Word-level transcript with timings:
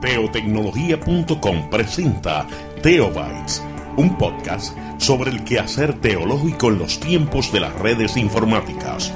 Teotecnología.com 0.00 1.70
presenta 1.70 2.46
Teobytes, 2.82 3.64
un 3.96 4.16
podcast 4.16 4.76
sobre 4.96 5.32
el 5.32 5.42
quehacer 5.42 5.92
teológico 5.94 6.68
en 6.68 6.78
los 6.78 7.00
tiempos 7.00 7.50
de 7.50 7.58
las 7.58 7.74
redes 7.80 8.16
informáticas. 8.16 9.12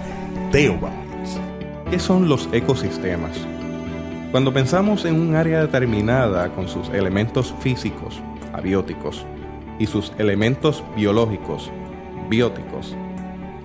Teobytes. 0.51 1.39
¿Qué 1.89 2.01
son 2.01 2.29
los 2.29 2.49
ecosistemas? 2.53 3.39
Cuando 4.33 4.53
pensamos 4.53 5.05
en 5.05 5.21
un 5.21 5.37
área 5.37 5.61
determinada 5.61 6.53
con 6.53 6.69
sus 6.69 6.89
elementos 6.89 7.55
físicos, 7.61 8.21
abióticos, 8.53 9.25
y 9.79 9.87
sus 9.87 10.13
elementos 10.19 10.83
biológicos, 10.97 11.71
bióticos, 12.29 12.97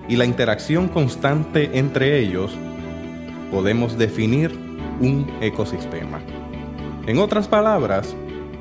y 0.08 0.14
la 0.14 0.24
interacción 0.24 0.86
constante 0.86 1.78
entre 1.78 2.20
ellos, 2.20 2.56
podemos 3.50 3.98
definir 3.98 4.56
un 5.00 5.28
ecosistema. 5.40 6.20
En 7.08 7.16
otras 7.16 7.48
palabras, 7.48 8.14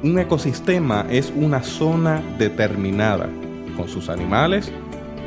un 0.04 0.18
ecosistema 0.20 1.06
es 1.10 1.34
una 1.36 1.64
zona 1.64 2.22
determinada, 2.38 3.30
con 3.76 3.90
sus 3.90 4.08
animales, 4.08 4.72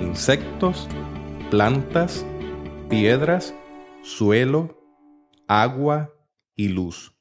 insectos, 0.00 0.88
plantas, 1.50 2.24
piedras, 2.88 3.54
suelo, 4.02 4.82
agua 5.46 6.14
y 6.56 6.68
luz, 6.68 7.14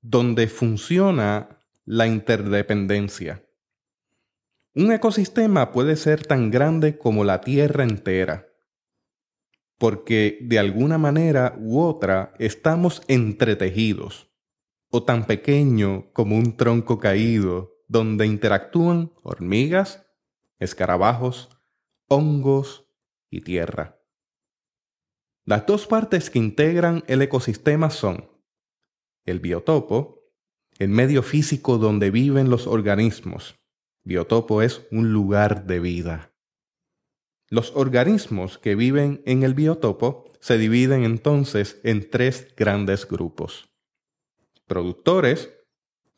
donde 0.00 0.48
funciona 0.48 1.60
la 1.84 2.06
interdependencia. 2.06 3.44
Un 4.74 4.90
ecosistema 4.90 5.70
puede 5.70 5.96
ser 5.96 6.26
tan 6.26 6.50
grande 6.50 6.96
como 6.96 7.24
la 7.24 7.42
Tierra 7.42 7.84
entera, 7.84 8.46
porque 9.76 10.38
de 10.40 10.58
alguna 10.58 10.96
manera 10.96 11.54
u 11.58 11.78
otra 11.82 12.32
estamos 12.38 13.02
entretejidos 13.06 14.26
o 14.96 15.02
tan 15.02 15.26
pequeño 15.26 16.10
como 16.14 16.36
un 16.36 16.56
tronco 16.56 16.98
caído 16.98 17.74
donde 17.86 18.24
interactúan 18.24 19.12
hormigas, 19.22 20.06
escarabajos, 20.58 21.50
hongos 22.08 22.88
y 23.30 23.42
tierra. 23.42 24.00
Las 25.44 25.66
dos 25.66 25.86
partes 25.86 26.30
que 26.30 26.38
integran 26.38 27.04
el 27.08 27.20
ecosistema 27.20 27.90
son 27.90 28.30
el 29.26 29.38
biotopo, 29.40 30.32
el 30.78 30.88
medio 30.88 31.22
físico 31.22 31.76
donde 31.76 32.10
viven 32.10 32.48
los 32.48 32.66
organismos. 32.66 33.60
Biotopo 34.02 34.62
es 34.62 34.86
un 34.90 35.12
lugar 35.12 35.66
de 35.66 35.78
vida. 35.78 36.32
Los 37.50 37.76
organismos 37.76 38.56
que 38.56 38.74
viven 38.76 39.22
en 39.26 39.42
el 39.42 39.52
biotopo 39.52 40.32
se 40.40 40.56
dividen 40.56 41.04
entonces 41.04 41.80
en 41.84 42.08
tres 42.08 42.54
grandes 42.56 43.06
grupos 43.06 43.75
productores, 44.66 45.52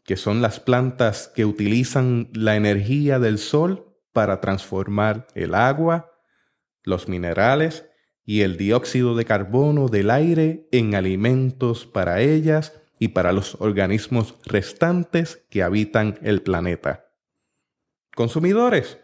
que 0.04 0.16
son 0.16 0.40
las 0.40 0.60
plantas 0.60 1.28
que 1.34 1.44
utilizan 1.44 2.30
la 2.32 2.56
energía 2.56 3.18
del 3.18 3.38
sol 3.38 3.96
para 4.12 4.40
transformar 4.40 5.26
el 5.34 5.54
agua, 5.54 6.12
los 6.82 7.08
minerales 7.08 7.86
y 8.24 8.40
el 8.40 8.56
dióxido 8.56 9.14
de 9.14 9.24
carbono 9.24 9.88
del 9.88 10.10
aire 10.10 10.68
en 10.72 10.94
alimentos 10.94 11.86
para 11.86 12.20
ellas 12.20 12.72
y 12.98 13.08
para 13.08 13.32
los 13.32 13.56
organismos 13.60 14.34
restantes 14.44 15.46
que 15.50 15.62
habitan 15.62 16.18
el 16.22 16.42
planeta. 16.42 17.12
Consumidores, 18.14 18.98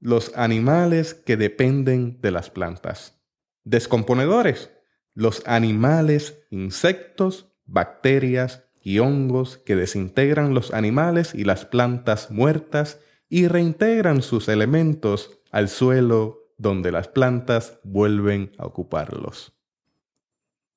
los 0.00 0.36
animales 0.36 1.14
que 1.14 1.36
dependen 1.36 2.20
de 2.20 2.30
las 2.30 2.50
plantas. 2.50 3.20
Descomponedores, 3.64 4.70
los 5.14 5.42
animales, 5.46 6.46
insectos, 6.50 7.52
bacterias 7.64 8.67
y 8.88 9.00
hongos 9.00 9.58
que 9.58 9.76
desintegran 9.76 10.54
los 10.54 10.72
animales 10.72 11.34
y 11.34 11.44
las 11.44 11.66
plantas 11.66 12.30
muertas 12.30 12.98
y 13.28 13.46
reintegran 13.46 14.22
sus 14.22 14.48
elementos 14.48 15.42
al 15.50 15.68
suelo 15.68 16.54
donde 16.56 16.90
las 16.90 17.06
plantas 17.06 17.80
vuelven 17.84 18.52
a 18.56 18.64
ocuparlos. 18.64 19.52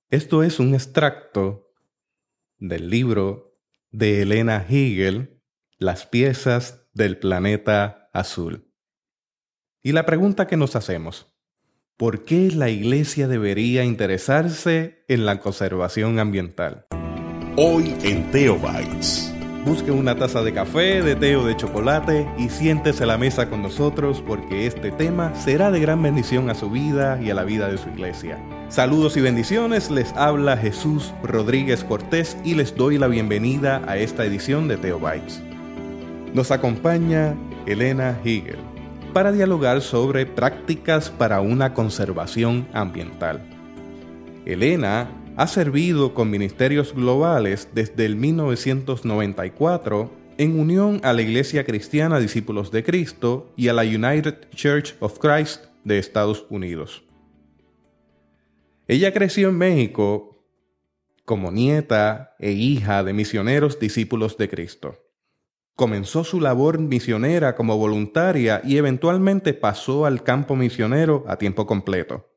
Esto 0.09 0.43
es 0.43 0.59
un 0.59 0.73
extracto 0.73 1.71
del 2.57 2.89
libro 2.89 3.57
de 3.91 4.23
Elena 4.23 4.65
Hegel, 4.67 5.41
Las 5.77 6.05
piezas 6.05 6.89
del 6.93 7.17
planeta 7.17 8.09
azul. 8.11 8.73
Y 9.81 9.93
la 9.93 10.05
pregunta 10.05 10.47
que 10.47 10.57
nos 10.57 10.75
hacemos, 10.75 11.33
¿por 11.95 12.25
qué 12.25 12.51
la 12.51 12.69
Iglesia 12.69 13.29
debería 13.29 13.85
interesarse 13.85 15.05
en 15.07 15.25
la 15.25 15.39
conservación 15.39 16.19
ambiental? 16.19 16.87
Hoy 17.57 17.93
en 18.03 18.31
Teobytes. 18.31 19.29
Busque 19.65 19.91
una 19.91 20.15
taza 20.15 20.41
de 20.41 20.53
café, 20.53 21.01
de 21.01 21.17
té 21.17 21.35
o 21.35 21.45
de 21.45 21.57
chocolate 21.57 22.25
y 22.37 22.47
siéntese 22.47 23.03
a 23.03 23.07
la 23.07 23.17
mesa 23.17 23.49
con 23.49 23.61
nosotros 23.61 24.23
porque 24.25 24.65
este 24.67 24.89
tema 24.89 25.35
será 25.35 25.69
de 25.69 25.81
gran 25.81 26.01
bendición 26.01 26.49
a 26.49 26.55
su 26.55 26.69
vida 26.69 27.19
y 27.21 27.29
a 27.29 27.33
la 27.33 27.43
vida 27.43 27.67
de 27.67 27.77
su 27.77 27.89
iglesia. 27.89 28.39
Saludos 28.69 29.17
y 29.17 29.21
bendiciones, 29.21 29.91
les 29.91 30.13
habla 30.13 30.55
Jesús 30.55 31.13
Rodríguez 31.23 31.83
Cortés 31.83 32.37
y 32.45 32.55
les 32.55 32.73
doy 32.73 32.97
la 32.97 33.07
bienvenida 33.07 33.81
a 33.85 33.97
esta 33.97 34.23
edición 34.23 34.69
de 34.69 34.77
Teobytes. 34.77 35.43
Nos 36.33 36.51
acompaña 36.51 37.35
Elena 37.65 38.17
Hegel 38.23 38.59
para 39.11 39.33
dialogar 39.33 39.81
sobre 39.81 40.25
prácticas 40.25 41.09
para 41.09 41.41
una 41.41 41.73
conservación 41.73 42.65
ambiental. 42.71 43.41
Elena 44.45 45.09
ha 45.37 45.47
servido 45.47 46.13
con 46.13 46.29
ministerios 46.29 46.93
globales 46.93 47.69
desde 47.73 48.05
el 48.05 48.15
1994 48.15 50.11
en 50.37 50.59
unión 50.59 50.99
a 51.03 51.13
la 51.13 51.21
Iglesia 51.21 51.65
Cristiana 51.65 52.19
Discípulos 52.19 52.71
de 52.71 52.83
Cristo 52.83 53.51
y 53.55 53.69
a 53.69 53.73
la 53.73 53.83
United 53.83 54.49
Church 54.53 54.95
of 54.99 55.19
Christ 55.19 55.65
de 55.83 55.99
Estados 55.99 56.45
Unidos. 56.49 57.03
Ella 58.87 59.13
creció 59.13 59.49
en 59.49 59.57
México 59.57 60.45
como 61.25 61.51
nieta 61.51 62.35
e 62.39 62.51
hija 62.51 63.03
de 63.03 63.13
misioneros 63.13 63.79
discípulos 63.79 64.37
de 64.37 64.49
Cristo. 64.49 64.97
Comenzó 65.75 66.25
su 66.25 66.41
labor 66.41 66.77
misionera 66.79 67.55
como 67.55 67.77
voluntaria 67.77 68.61
y 68.65 68.77
eventualmente 68.77 69.53
pasó 69.53 70.05
al 70.05 70.23
campo 70.23 70.55
misionero 70.55 71.23
a 71.27 71.37
tiempo 71.37 71.65
completo. 71.65 72.30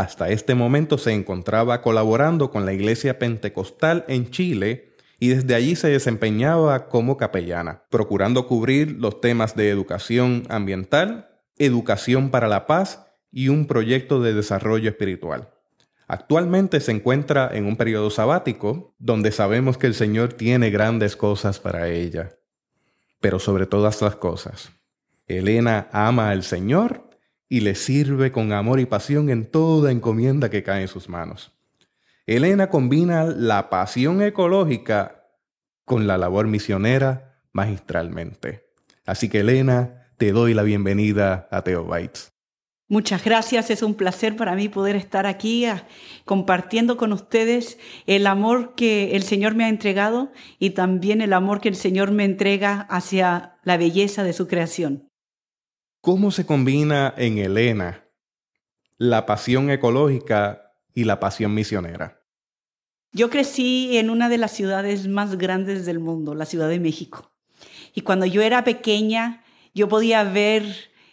Hasta 0.00 0.30
este 0.30 0.54
momento 0.54 0.96
se 0.96 1.12
encontraba 1.12 1.82
colaborando 1.82 2.50
con 2.50 2.64
la 2.64 2.72
Iglesia 2.72 3.18
Pentecostal 3.18 4.06
en 4.08 4.30
Chile 4.30 4.94
y 5.18 5.28
desde 5.28 5.54
allí 5.54 5.76
se 5.76 5.88
desempeñaba 5.88 6.88
como 6.88 7.18
capellana, 7.18 7.82
procurando 7.90 8.46
cubrir 8.46 8.92
los 8.98 9.20
temas 9.20 9.56
de 9.56 9.68
educación 9.68 10.44
ambiental, 10.48 11.28
educación 11.58 12.30
para 12.30 12.48
la 12.48 12.66
paz 12.66 13.08
y 13.30 13.48
un 13.48 13.66
proyecto 13.66 14.22
de 14.22 14.32
desarrollo 14.32 14.88
espiritual. 14.88 15.50
Actualmente 16.08 16.80
se 16.80 16.92
encuentra 16.92 17.50
en 17.52 17.66
un 17.66 17.76
periodo 17.76 18.08
sabático 18.08 18.94
donde 18.98 19.32
sabemos 19.32 19.76
que 19.76 19.86
el 19.86 19.94
Señor 19.94 20.32
tiene 20.32 20.70
grandes 20.70 21.14
cosas 21.14 21.60
para 21.60 21.88
ella. 21.88 22.38
Pero 23.20 23.38
sobre 23.38 23.66
todas 23.66 24.00
las 24.00 24.16
cosas, 24.16 24.70
Elena 25.26 25.90
ama 25.92 26.30
al 26.30 26.42
Señor 26.42 27.09
y 27.50 27.60
le 27.60 27.74
sirve 27.74 28.30
con 28.30 28.52
amor 28.52 28.78
y 28.78 28.86
pasión 28.86 29.28
en 29.28 29.44
toda 29.44 29.90
encomienda 29.90 30.48
que 30.48 30.62
cae 30.62 30.82
en 30.82 30.88
sus 30.88 31.08
manos. 31.08 31.52
Elena 32.24 32.70
combina 32.70 33.24
la 33.24 33.68
pasión 33.68 34.22
ecológica 34.22 35.26
con 35.84 36.06
la 36.06 36.16
labor 36.16 36.46
misionera 36.46 37.42
magistralmente. 37.52 38.70
Así 39.04 39.28
que 39.28 39.40
Elena, 39.40 40.12
te 40.16 40.30
doy 40.30 40.54
la 40.54 40.62
bienvenida 40.62 41.48
a 41.50 41.62
Teobytes. 41.62 42.32
Muchas 42.86 43.24
gracias, 43.24 43.70
es 43.70 43.82
un 43.82 43.94
placer 43.94 44.36
para 44.36 44.54
mí 44.54 44.68
poder 44.68 44.94
estar 44.94 45.26
aquí 45.26 45.64
ah, 45.64 45.86
compartiendo 46.24 46.96
con 46.96 47.12
ustedes 47.12 47.78
el 48.06 48.28
amor 48.28 48.74
que 48.76 49.16
el 49.16 49.24
Señor 49.24 49.56
me 49.56 49.64
ha 49.64 49.68
entregado 49.68 50.30
y 50.60 50.70
también 50.70 51.20
el 51.20 51.32
amor 51.32 51.60
que 51.60 51.68
el 51.68 51.76
Señor 51.76 52.12
me 52.12 52.24
entrega 52.24 52.82
hacia 52.90 53.56
la 53.64 53.76
belleza 53.76 54.22
de 54.22 54.32
su 54.32 54.46
creación. 54.46 55.09
¿Cómo 56.00 56.30
se 56.30 56.46
combina 56.46 57.12
en 57.18 57.36
Elena 57.36 58.06
la 58.96 59.26
pasión 59.26 59.68
ecológica 59.68 60.72
y 60.94 61.04
la 61.04 61.20
pasión 61.20 61.52
misionera? 61.52 62.22
Yo 63.12 63.28
crecí 63.28 63.98
en 63.98 64.08
una 64.08 64.30
de 64.30 64.38
las 64.38 64.50
ciudades 64.52 65.08
más 65.08 65.36
grandes 65.36 65.84
del 65.84 65.98
mundo, 65.98 66.34
la 66.34 66.46
Ciudad 66.46 66.70
de 66.70 66.80
México. 66.80 67.32
Y 67.94 68.00
cuando 68.00 68.24
yo 68.24 68.40
era 68.40 68.64
pequeña, 68.64 69.44
yo 69.74 69.90
podía 69.90 70.24
ver 70.24 70.64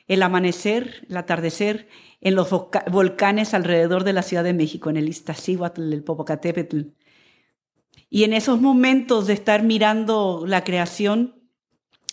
el 0.07 0.24
amanecer, 0.24 1.06
el 1.10 1.18
atardecer 1.18 1.89
en 2.22 2.36
los 2.36 2.50
volcanes 2.89 3.54
alrededor 3.54 4.06
de 4.06 4.13
la 4.13 4.22
Ciudad 4.22 4.45
de 4.45 4.54
México, 4.54 4.89
en 4.89 4.95
el 4.95 5.10
Iztaccíhuatl, 5.10 5.92
el 5.92 6.04
Popocatépetl. 6.06 6.81
Y 8.10 8.24
en 8.24 8.31
esos 8.31 8.62
momentos 8.62 9.28
de 9.28 9.34
estar 9.34 9.63
mirando 9.63 10.45
la 10.48 10.63
creación, 10.63 11.37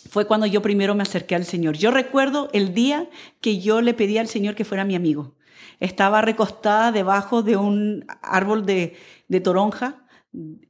fue 0.08 0.26
cuando 0.26 0.46
yo 0.46 0.62
primero 0.62 0.94
me 0.94 1.02
acerqué 1.02 1.34
al 1.34 1.44
Señor. 1.44 1.76
Yo 1.76 1.90
recuerdo 1.90 2.50
el 2.52 2.74
día 2.74 3.08
que 3.40 3.60
yo 3.60 3.80
le 3.80 3.94
pedí 3.94 4.18
al 4.18 4.28
Señor 4.28 4.54
que 4.54 4.64
fuera 4.64 4.84
mi 4.84 4.94
amigo. 4.94 5.34
Estaba 5.80 6.20
recostada 6.20 6.92
debajo 6.92 7.42
de 7.42 7.56
un 7.56 8.06
árbol 8.22 8.64
de, 8.66 8.96
toronja 9.42 10.06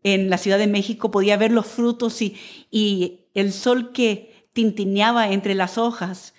en 0.03 0.31
la 0.31 0.39
Ciudad 0.39 0.59
de 0.59 0.67
México, 0.67 1.11
podía 1.11 1.37
ver 1.37 1.53
los 1.53 1.67
frutos 1.67 2.21
y, 2.23 2.37
y 2.71 3.29
el 3.35 3.53
sol 3.53 3.93
que 3.93 4.49
tintineaba 4.53 5.31
entre 5.31 5.55
las 5.55 5.79
hojas. 5.79 6.35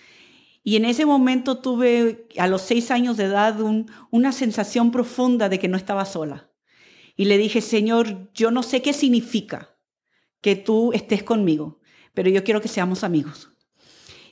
Y 0.63 0.77
en 0.77 0.85
ese 0.85 1.05
momento 1.05 1.59
tuve, 1.59 2.27
a 2.37 2.47
los 2.47 2.63
seis 2.63 2.89
años 2.89 3.17
de 3.17 3.25
edad, 3.25 3.57
una 4.09 4.31
sensación 4.31 4.91
profunda 4.91 5.47
de 5.47 5.59
que 5.59 5.67
no 5.67 5.77
estaba 5.77 6.05
sola. 6.05 6.49
Y 7.15 7.25
le 7.25 7.37
dije, 7.37 7.61
Señor, 7.61 8.31
yo 8.33 8.51
no 8.51 8.63
sé 8.63 8.81
qué 8.81 8.93
significa 8.93 9.77
que 10.41 10.55
tú 10.55 10.91
estés 10.93 11.23
conmigo, 11.23 11.79
pero 12.15 12.29
yo 12.31 12.43
quiero 12.43 12.61
que 12.61 12.67
seamos 12.67 13.03
amigos. 13.03 13.51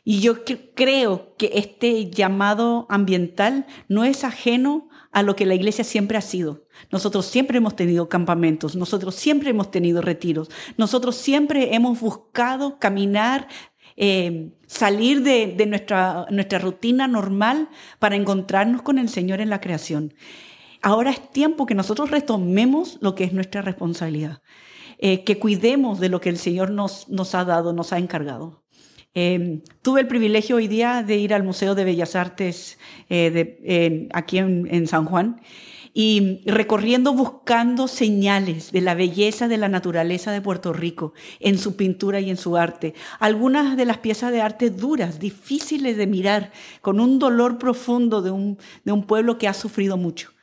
Y 0.04 0.20
yo 0.20 0.44
creo 0.74 1.36
que 1.38 1.52
este 1.54 2.10
llamado 2.10 2.88
ambiental 2.90 3.68
no 3.88 4.04
es 4.04 4.24
ajeno 4.24 4.90
a 5.14 5.22
lo 5.22 5.36
que 5.36 5.46
la 5.46 5.54
iglesia 5.54 5.84
siempre 5.84 6.18
ha 6.18 6.22
sido. 6.22 6.68
Nosotros 6.92 7.26
siempre 7.28 7.58
hemos 7.60 7.76
tenido 7.76 8.10
campamentos, 8.10 8.76
nosotros 8.76 9.16
siempre 9.16 9.52
hemos 9.52 9.72
tenido 9.72 10.02
retiros, 10.02 10.50
nosotros 10.76 11.16
siempre 11.16 11.76
hemos 11.76 12.02
buscado 12.02 12.80
caminar, 12.80 13.48
eh, 13.96 14.52
salir 14.66 15.22
de, 15.22 15.66
nuestra, 15.68 16.26
nuestra 16.32 16.60
rutina 16.60 17.08
normal 17.08 17.70
para 18.00 18.16
encontrarnos 18.16 18.82
con 18.82 18.98
el 18.98 19.08
Señor 19.08 19.40
en 19.40 19.52
la 19.52 19.62
creación. 19.62 20.16
Ahora 20.82 21.12
es 21.12 21.32
tiempo 21.32 21.66
que 21.66 21.76
nosotros 21.76 22.12
retomemos 22.12 22.98
lo 23.00 23.16
que 23.16 23.24
es 23.24 23.32
nuestra 23.32 23.62
responsabilidad, 23.62 24.42
eh, 24.98 25.24
que 25.24 25.40
cuidemos 25.40 26.00
de 26.00 26.10
lo 26.10 26.22
que 26.22 26.30
el 26.30 26.38
Señor 26.38 26.72
nos, 26.72 27.10
nos 27.10 27.36
ha 27.36 27.46
dado, 27.46 27.74
nos 27.74 27.94
ha 27.94 28.00
encargado. 28.00 28.64
Em, 29.16 29.62
tuve 29.84 30.02
el 30.02 30.08
privilegio 30.08 30.56
hoy 30.56 30.68
día 30.68 31.04
de 31.04 31.18
ir 31.18 31.36
al 31.36 31.44
Museo 31.44 31.76
de 31.76 31.84
Bellas 31.84 32.16
Artes 32.16 32.80
eh, 33.10 34.10
aquí 34.12 34.40
en, 34.40 34.88
San 34.88 35.06
Juan 35.06 35.40
y 35.94 36.42
recorriendo 36.48 37.14
buscando 37.14 37.88
señales 37.88 38.72
de 38.72 38.82
la 38.82 38.96
belleza 38.96 39.48
de 39.48 39.58
la 39.58 39.70
naturaleza 39.70 40.32
de 40.32 40.42
Puerto 40.42 40.74
Rico 40.74 41.14
en 41.40 41.60
su 41.60 41.76
pintura 41.76 42.22
y 42.22 42.32
en 42.32 42.38
su 42.38 42.58
arte. 42.58 42.96
Algunas 43.20 43.78
de 43.78 43.86
las 43.86 44.00
piezas 44.00 44.32
de 44.32 44.42
arte 44.42 44.72
duras, 44.72 45.20
difíciles 45.20 45.96
de 45.96 46.08
mirar, 46.08 46.52
con 46.82 47.00
un 47.00 47.20
dolor 47.20 47.60
profundo 47.60 48.24
de 48.24 48.32
un, 48.32 48.58
de 48.84 48.94
un 48.94 49.06
pueblo 49.06 49.38
que 49.38 49.48
ha 49.48 49.54
sufrido 49.54 49.96
mucho 49.96 50.34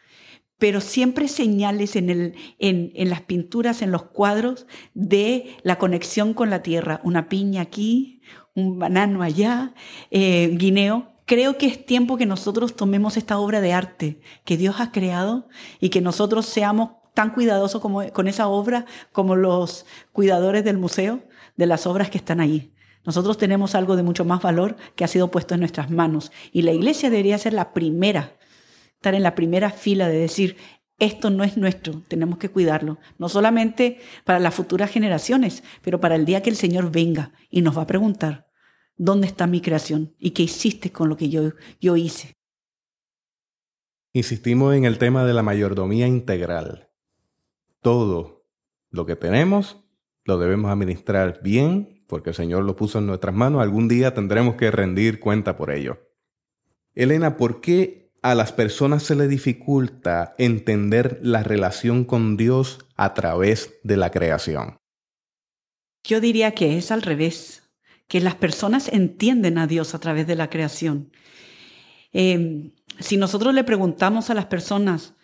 pero 0.60 0.82
siempre 0.82 1.26
señales 1.26 1.96
en, 1.96 2.10
el, 2.10 2.34
en, 2.58 2.92
en, 2.94 3.10
las 3.10 3.22
pinturas, 3.22 3.80
en 3.80 3.90
los 3.90 4.02
cuadros, 4.04 4.66
de 4.94 5.56
la 5.62 5.78
conexión 5.78 6.34
con 6.34 6.50
la 6.50 6.62
tierra. 6.62 7.00
Una 7.02 7.30
piña 7.30 7.62
aquí, 7.62 8.20
un 8.54 8.78
banano 8.78 9.22
allá, 9.22 9.72
eh, 10.10 10.50
guineo. 10.52 11.14
Creo 11.24 11.56
que 11.56 11.66
es 11.66 11.86
tiempo 11.86 12.18
que 12.18 12.26
nosotros 12.26 12.76
tomemos 12.76 13.16
esta 13.16 13.38
obra 13.38 13.62
de 13.62 13.72
arte 13.72 14.20
que 14.44 14.58
Dios 14.58 14.76
ha 14.80 14.92
creado 14.92 15.48
y 15.80 15.88
que 15.88 16.02
nosotros 16.02 16.44
seamos 16.44 16.90
tan 17.14 17.30
cuidadosos 17.30 17.80
con 18.12 18.28
esa 18.28 18.48
obra 18.48 18.84
como 19.12 19.36
los 19.36 19.86
cuidadores 20.12 20.62
del 20.62 20.76
museo 20.76 21.22
de 21.56 21.66
las 21.66 21.86
obras 21.86 22.10
que 22.10 22.18
están 22.18 22.40
ahí. 22.40 22.74
Nosotros 23.06 23.38
tenemos 23.38 23.74
algo 23.74 23.96
de 23.96 24.02
mucho 24.02 24.26
más 24.26 24.42
valor 24.42 24.76
que 24.94 25.04
ha 25.04 25.08
sido 25.08 25.30
puesto 25.30 25.54
en 25.54 25.60
nuestras 25.60 25.90
manos 25.90 26.32
y 26.52 26.62
la 26.62 26.72
iglesia 26.72 27.08
debería 27.08 27.38
ser 27.38 27.54
la 27.54 27.72
primera, 27.72 28.36
estar 29.00 29.14
en 29.14 29.22
la 29.22 29.34
primera 29.34 29.70
fila 29.70 30.08
de 30.08 30.18
decir, 30.18 30.58
esto 30.98 31.30
no 31.30 31.42
es 31.42 31.56
nuestro, 31.56 32.02
tenemos 32.06 32.36
que 32.36 32.50
cuidarlo, 32.50 32.98
no 33.16 33.30
solamente 33.30 33.98
para 34.26 34.38
las 34.38 34.54
futuras 34.54 34.90
generaciones, 34.90 35.64
pero 35.80 36.00
para 36.00 36.16
el 36.16 36.26
día 36.26 36.42
que 36.42 36.50
el 36.50 36.56
Señor 36.56 36.92
venga 36.92 37.32
y 37.48 37.62
nos 37.62 37.78
va 37.78 37.82
a 37.82 37.86
preguntar, 37.86 38.50
¿dónde 38.98 39.26
está 39.26 39.46
mi 39.46 39.62
creación? 39.62 40.14
¿Y 40.18 40.32
qué 40.32 40.42
hiciste 40.42 40.92
con 40.92 41.08
lo 41.08 41.16
que 41.16 41.30
yo, 41.30 41.52
yo 41.80 41.96
hice? 41.96 42.36
Insistimos 44.12 44.74
en 44.74 44.84
el 44.84 44.98
tema 44.98 45.24
de 45.24 45.32
la 45.32 45.42
mayordomía 45.42 46.06
integral. 46.06 46.90
Todo 47.80 48.44
lo 48.90 49.06
que 49.06 49.16
tenemos 49.16 49.82
lo 50.24 50.36
debemos 50.36 50.70
administrar 50.70 51.40
bien, 51.42 52.04
porque 52.06 52.30
el 52.30 52.36
Señor 52.36 52.64
lo 52.64 52.76
puso 52.76 52.98
en 52.98 53.06
nuestras 53.06 53.34
manos. 53.34 53.62
Algún 53.62 53.88
día 53.88 54.12
tendremos 54.12 54.56
que 54.56 54.70
rendir 54.70 55.20
cuenta 55.20 55.56
por 55.56 55.70
ello. 55.70 56.10
Elena, 56.94 57.38
¿por 57.38 57.62
qué 57.62 57.99
a 58.22 58.34
las 58.34 58.52
personas 58.52 59.02
se 59.02 59.14
le 59.14 59.28
dificulta 59.28 60.34
entender 60.38 61.18
la 61.22 61.42
relación 61.42 62.04
con 62.04 62.36
Dios 62.36 62.78
a 62.96 63.14
través 63.14 63.74
de 63.82 63.96
la 63.96 64.10
creación? 64.10 64.76
Yo 66.04 66.20
diría 66.20 66.52
que 66.52 66.78
es 66.78 66.90
al 66.90 67.02
revés, 67.02 67.70
que 68.08 68.20
las 68.20 68.34
personas 68.34 68.88
entienden 68.88 69.58
a 69.58 69.66
Dios 69.66 69.94
a 69.94 70.00
través 70.00 70.26
de 70.26 70.36
la 70.36 70.50
creación. 70.50 71.12
Eh, 72.12 72.72
si 72.98 73.16
nosotros 73.16 73.54
le 73.54 73.64
preguntamos 73.64 74.30
a 74.30 74.34
las 74.34 74.46
personas, 74.46 75.14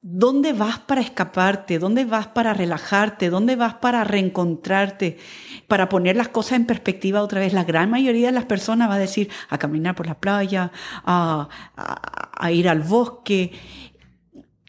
¿Dónde 0.00 0.52
vas 0.52 0.78
para 0.78 1.00
escaparte? 1.00 1.80
¿Dónde 1.80 2.04
vas 2.04 2.28
para 2.28 2.54
relajarte? 2.54 3.30
¿Dónde 3.30 3.56
vas 3.56 3.74
para 3.74 4.04
reencontrarte? 4.04 5.18
Para 5.66 5.88
poner 5.88 6.14
las 6.16 6.28
cosas 6.28 6.52
en 6.52 6.66
perspectiva 6.66 7.20
otra 7.20 7.40
vez. 7.40 7.52
La 7.52 7.64
gran 7.64 7.90
mayoría 7.90 8.28
de 8.28 8.32
las 8.32 8.44
personas 8.44 8.88
va 8.88 8.94
a 8.94 8.98
decir 8.98 9.28
a 9.48 9.58
caminar 9.58 9.96
por 9.96 10.06
la 10.06 10.14
playa, 10.14 10.70
a, 11.04 11.48
ir 12.52 12.68
al 12.68 12.82
bosque. 12.82 13.50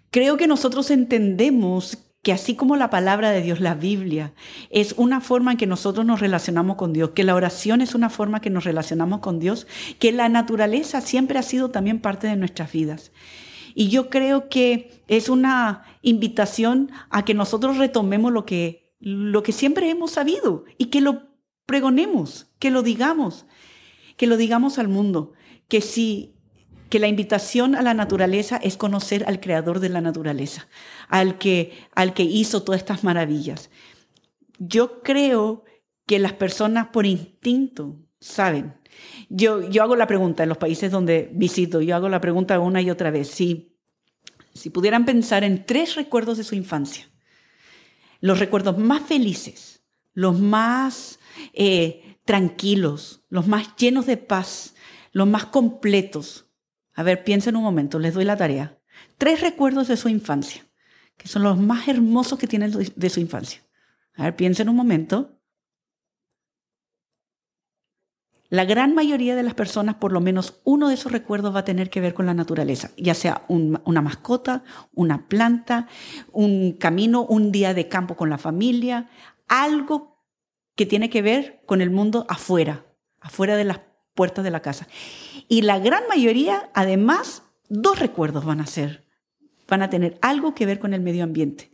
Creo 0.09 0.35
que 0.35 0.47
nosotros 0.47 0.89
entendemos 0.89 1.99
que 2.23 2.33
así 2.33 2.55
como 2.55 2.75
la 2.75 2.89
palabra 2.89 3.29
de 3.29 3.43
Dios, 3.43 3.59
la 3.59 3.75
Biblia, 3.75 4.33
es 4.71 4.95
una 4.97 5.21
forma 5.21 5.51
en 5.51 5.57
que 5.57 5.67
nosotros 5.67 6.07
nos 6.07 6.21
relacionamos 6.21 6.75
con 6.75 6.91
Dios, 6.91 7.11
que 7.11 7.23
la 7.23 7.35
oración 7.35 7.81
es 7.81 7.93
una 7.93 8.09
forma 8.09 8.37
en 8.37 8.41
que 8.41 8.49
nos 8.49 8.63
relacionamos 8.63 9.19
con 9.19 9.39
Dios, 9.39 9.67
que 9.99 10.11
la 10.11 10.27
naturaleza 10.27 11.01
siempre 11.01 11.37
ha 11.37 11.43
sido 11.43 11.69
también 11.69 11.99
parte 12.01 12.25
de 12.25 12.35
nuestras 12.35 12.71
vidas. 12.71 13.11
Y 13.75 13.89
yo 13.89 14.09
creo 14.09 14.49
que 14.49 15.03
es 15.07 15.29
una 15.29 15.83
invitación 16.01 16.91
a 17.09 17.25
que 17.25 17.33
nosotros 17.33 17.77
retomemos 17.77 18.31
lo 18.31 18.45
que, 18.45 18.93
lo 18.99 19.43
que 19.43 19.51
siempre 19.51 19.89
hemos 19.89 20.11
sabido 20.11 20.65
y 20.77 20.85
que 20.85 21.01
lo 21.01 21.29
pregonemos, 21.65 22.47
que 22.59 22.71
lo 22.71 22.81
digamos, 22.83 23.45
que 24.17 24.27
lo 24.27 24.37
digamos 24.37 24.79
al 24.79 24.87
mundo, 24.87 25.33
que 25.67 25.81
si 25.81 26.35
que 26.89 26.99
la 26.99 27.07
invitación 27.07 27.75
a 27.75 27.81
la 27.81 27.93
naturaleza 27.93 28.57
es 28.57 28.75
conocer 28.75 29.23
al 29.27 29.39
creador 29.39 29.79
de 29.79 29.89
la 29.89 30.01
naturaleza, 30.01 30.67
al 31.07 31.37
que, 31.37 31.71
al 31.93 32.13
que 32.13 32.23
hizo 32.23 32.63
todas 32.63 32.81
estas 32.81 33.03
maravillas. 33.03 33.69
Yo 34.57 35.01
creo 35.03 35.63
que 36.07 36.17
las 36.17 36.33
personas 36.33 36.87
por 36.87 37.05
instinto 37.05 37.97
saben 38.19 38.79
yo, 39.29 39.69
yo 39.69 39.83
hago 39.83 39.95
la 39.95 40.07
pregunta 40.07 40.43
en 40.43 40.49
los 40.49 40.57
países 40.57 40.91
donde 40.91 41.29
visito, 41.33 41.81
yo 41.81 41.95
hago 41.95 42.09
la 42.09 42.21
pregunta 42.21 42.59
una 42.59 42.81
y 42.81 42.89
otra 42.89 43.11
vez. 43.11 43.29
Si, 43.29 43.75
si 44.53 44.69
pudieran 44.69 45.05
pensar 45.05 45.43
en 45.43 45.65
tres 45.65 45.95
recuerdos 45.95 46.37
de 46.37 46.43
su 46.43 46.55
infancia, 46.55 47.09
los 48.21 48.39
recuerdos 48.39 48.77
más 48.77 49.03
felices, 49.03 49.83
los 50.13 50.39
más 50.39 51.19
eh, 51.53 52.17
tranquilos, 52.25 53.23
los 53.29 53.47
más 53.47 53.75
llenos 53.75 54.05
de 54.05 54.17
paz, 54.17 54.75
los 55.11 55.27
más 55.27 55.45
completos. 55.45 56.47
A 56.93 57.03
ver, 57.03 57.23
piensen 57.23 57.55
un 57.55 57.63
momento, 57.63 57.99
les 57.99 58.13
doy 58.13 58.25
la 58.25 58.37
tarea. 58.37 58.77
Tres 59.17 59.41
recuerdos 59.41 59.87
de 59.87 59.97
su 59.97 60.09
infancia, 60.09 60.65
que 61.15 61.27
son 61.27 61.43
los 61.43 61.57
más 61.57 61.87
hermosos 61.87 62.37
que 62.37 62.47
tienen 62.47 62.73
de 62.95 63.09
su 63.09 63.19
infancia. 63.19 63.63
A 64.15 64.23
ver, 64.23 64.35
piensen 64.35 64.67
un 64.67 64.75
momento. 64.75 65.38
La 68.49 68.65
gran 68.65 68.95
mayoría 68.95 69.35
de 69.35 69.43
las 69.43 69.53
personas, 69.53 69.95
por 69.95 70.11
lo 70.11 70.21
menos 70.21 70.59
uno 70.63 70.87
de 70.87 70.95
esos 70.95 71.11
recuerdos 71.11 71.53
va 71.53 71.59
a 71.59 71.65
tener 71.65 71.91
que 71.91 72.01
ver 72.01 72.15
con 72.15 72.25
la 72.25 72.33
naturaleza, 72.33 72.89
ya 72.97 73.13
sea 73.13 73.43
una 73.47 74.01
mascota, 74.01 74.63
una 74.93 75.27
planta, 75.27 75.87
un 76.31 76.73
camino, 76.73 77.23
un 77.23 77.51
día 77.51 77.75
de 77.75 77.87
campo 77.87 78.15
con 78.15 78.31
la 78.31 78.39
familia, 78.39 79.07
algo 79.47 80.17
que 80.75 80.87
tiene 80.87 81.11
que 81.11 81.21
ver 81.21 81.61
con 81.67 81.81
el 81.81 81.91
mundo 81.91 82.25
afuera, 82.27 82.85
afuera 83.21 83.55
de 83.55 83.65
las 83.65 83.81
puertas 84.15 84.43
de 84.43 84.51
la 84.51 84.61
casa. 84.61 84.87
Y 85.47 85.61
la 85.61 85.77
gran 85.77 86.03
mayoría, 86.09 86.71
además, 86.73 87.43
dos 87.69 87.99
recuerdos 87.99 88.45
van 88.45 88.61
a 88.61 88.65
ser, 88.65 89.05
van 89.67 89.83
a 89.83 89.91
tener 89.91 90.17
algo 90.23 90.55
que 90.55 90.65
ver 90.65 90.79
con 90.79 90.95
el 90.95 91.01
medio 91.01 91.23
ambiente. 91.23 91.71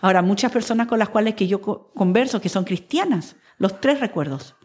Ahora, 0.00 0.20
muchas 0.20 0.52
personas 0.52 0.88
con 0.88 0.98
las 0.98 1.08
cuales 1.08 1.34
que 1.34 1.48
yo 1.48 1.62
converso, 1.62 2.42
que 2.42 2.50
son 2.50 2.64
cristianas, 2.64 3.36
los 3.56 3.80
tres 3.80 4.00
recuerdos 4.00 4.56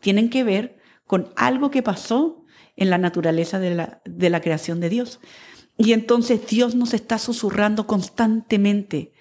tienen 0.00 0.30
que 0.30 0.44
ver 0.44 0.77
con 1.08 1.32
algo 1.36 1.72
que 1.72 1.82
pasó 1.82 2.44
en 2.76 2.90
la 2.90 2.98
naturaleza 2.98 3.58
de 3.58 3.74
la, 3.74 4.02
de 4.04 4.30
la 4.30 4.40
creación 4.40 4.78
de 4.78 4.90
Dios. 4.90 5.20
Y 5.76 5.92
entonces 5.92 6.46
Dios 6.46 6.74
nos 6.74 6.92
está 6.92 7.18
susurrando 7.18 7.86
constantemente. 7.86 9.14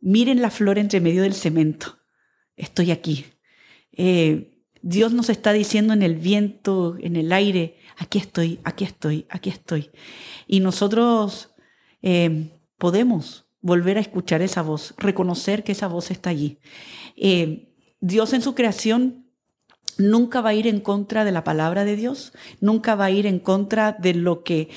Miren 0.00 0.42
la 0.42 0.50
flor 0.50 0.78
entre 0.78 1.00
medio 1.00 1.22
del 1.22 1.32
cemento. 1.32 1.98
Estoy 2.56 2.90
aquí. 2.90 3.24
Eh, 3.92 4.62
Dios 4.82 5.12
nos 5.14 5.30
está 5.30 5.52
diciendo 5.52 5.94
en 5.94 6.02
el 6.02 6.16
viento, 6.16 6.96
en 7.00 7.16
el 7.16 7.32
aire, 7.32 7.78
aquí 7.96 8.18
estoy, 8.18 8.60
aquí 8.62 8.84
estoy, 8.84 9.26
aquí 9.30 9.48
estoy. 9.48 9.90
Y 10.46 10.60
nosotros 10.60 11.54
eh, 12.02 12.52
podemos 12.76 13.48
volver 13.60 13.96
a 13.96 14.02
escuchar 14.02 14.42
esa 14.42 14.60
voz, 14.60 14.94
reconocer 14.98 15.64
que 15.64 15.72
esa 15.72 15.88
voz 15.88 16.10
está 16.10 16.30
allí. 16.30 16.58
Eh, 17.16 17.72
Dios 17.98 18.34
en 18.34 18.42
su 18.42 18.54
creación 18.54 19.25
nunca 19.98 20.40
va 20.40 20.50
a 20.50 20.54
ir 20.54 20.66
en 20.66 20.80
contra 20.80 21.24
de 21.24 21.32
la 21.32 21.44
palabra 21.44 21.84
de 21.84 21.96
Dios, 21.96 22.32
nunca 22.60 22.94
va 22.94 23.06
a 23.06 23.10
ir 23.10 23.26
en 23.26 23.38
contra 23.38 23.92
de 23.92 24.14
lo 24.14 24.42
que 24.42 24.68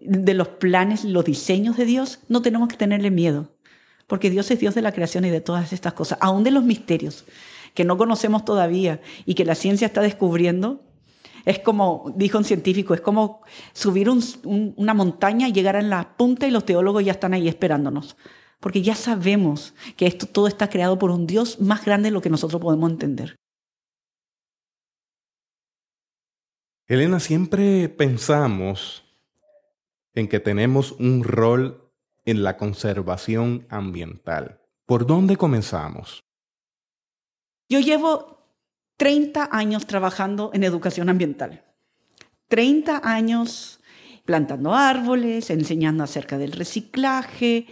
de 0.00 0.34
los 0.34 0.48
planes, 0.48 1.04
los 1.04 1.24
diseños 1.24 1.76
de 1.76 1.84
Dios, 1.84 2.20
no 2.28 2.40
tenemos 2.42 2.68
que 2.68 2.76
tenerle 2.76 3.10
miedo. 3.10 3.54
porque 4.06 4.30
Dios 4.30 4.50
es 4.50 4.58
Dios 4.58 4.74
de 4.74 4.80
la 4.80 4.92
creación 4.92 5.26
y 5.26 5.30
de 5.30 5.42
todas 5.42 5.72
estas 5.74 5.92
cosas, 5.92 6.18
aún 6.22 6.42
de 6.42 6.50
los 6.50 6.64
misterios 6.64 7.26
que 7.74 7.84
no 7.84 7.96
conocemos 7.96 8.44
todavía 8.44 9.00
y 9.26 9.34
que 9.34 9.44
la 9.44 9.54
ciencia 9.54 9.86
está 9.86 10.00
descubriendo. 10.00 10.82
Es 11.44 11.58
como, 11.60 12.12
dijo 12.16 12.38
un 12.38 12.44
científico, 12.44 12.94
es 12.94 13.00
como 13.00 13.42
subir 13.72 14.10
una 14.10 14.94
montaña 14.94 15.48
y 15.48 15.52
llegar 15.52 15.76
a 15.76 15.82
la 15.82 16.16
punta 16.16 16.46
y 16.46 16.50
los 16.50 16.64
teólogos 16.64 17.04
ya 17.04 17.12
están 17.12 17.34
ahí 17.34 17.48
esperándonos. 17.48 18.16
Porque 18.60 18.82
ya 18.82 18.94
sabemos 18.94 19.74
que 19.96 20.06
esto 20.06 20.26
todo 20.26 20.48
está 20.48 20.68
creado 20.68 20.98
por 20.98 21.10
un 21.10 21.26
Dios 21.26 21.60
más 21.60 21.84
grande 21.84 22.08
de 22.08 22.12
lo 22.12 22.20
que 22.20 22.30
nosotros 22.30 22.60
podemos 22.60 22.90
entender. 22.90 23.36
Elena, 26.88 27.20
siempre 27.20 27.90
pensamos 27.90 29.04
en 30.14 30.26
que 30.26 30.40
tenemos 30.40 30.92
un 30.92 31.22
rol 31.22 31.92
en 32.24 32.42
la 32.42 32.56
conservación 32.56 33.66
ambiental. 33.68 34.62
¿Por 34.86 35.06
dónde 35.06 35.36
comenzamos? 35.36 36.24
Yo 37.68 37.80
llevo 37.80 38.42
30 38.96 39.50
años 39.52 39.86
trabajando 39.86 40.50
en 40.54 40.64
educación 40.64 41.10
ambiental. 41.10 41.62
30 42.48 43.02
años 43.04 43.80
plantando 44.24 44.74
árboles, 44.74 45.50
enseñando 45.50 46.04
acerca 46.04 46.38
del 46.38 46.52
reciclaje, 46.52 47.66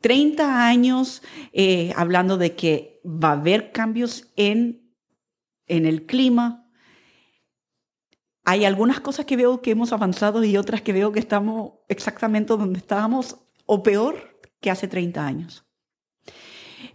30 0.00 0.68
años 0.68 1.24
eh, 1.52 1.92
hablando 1.96 2.38
de 2.38 2.54
que 2.54 3.00
va 3.04 3.30
a 3.30 3.32
haber 3.40 3.72
cambios 3.72 4.28
en, 4.36 4.94
en 5.66 5.84
el 5.84 6.06
clima. 6.06 6.61
Hay 8.44 8.64
algunas 8.64 9.00
cosas 9.00 9.26
que 9.26 9.36
veo 9.36 9.62
que 9.62 9.70
hemos 9.70 9.92
avanzado 9.92 10.42
y 10.42 10.56
otras 10.56 10.82
que 10.82 10.92
veo 10.92 11.12
que 11.12 11.20
estamos 11.20 11.72
exactamente 11.88 12.56
donde 12.56 12.78
estábamos 12.78 13.38
o 13.66 13.82
peor 13.82 14.40
que 14.60 14.70
hace 14.70 14.88
30 14.88 15.24
años. 15.24 15.64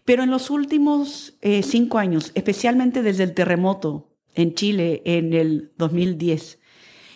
Pero 0.03 0.23
en 0.23 0.31
los 0.31 0.49
últimos 0.49 1.37
eh, 1.41 1.63
cinco 1.63 1.97
años, 1.97 2.31
especialmente 2.33 3.01
desde 3.01 3.23
el 3.23 3.33
terremoto 3.33 4.17
en 4.35 4.53
Chile 4.53 5.01
en 5.05 5.33
el 5.33 5.73
2010, 5.77 6.59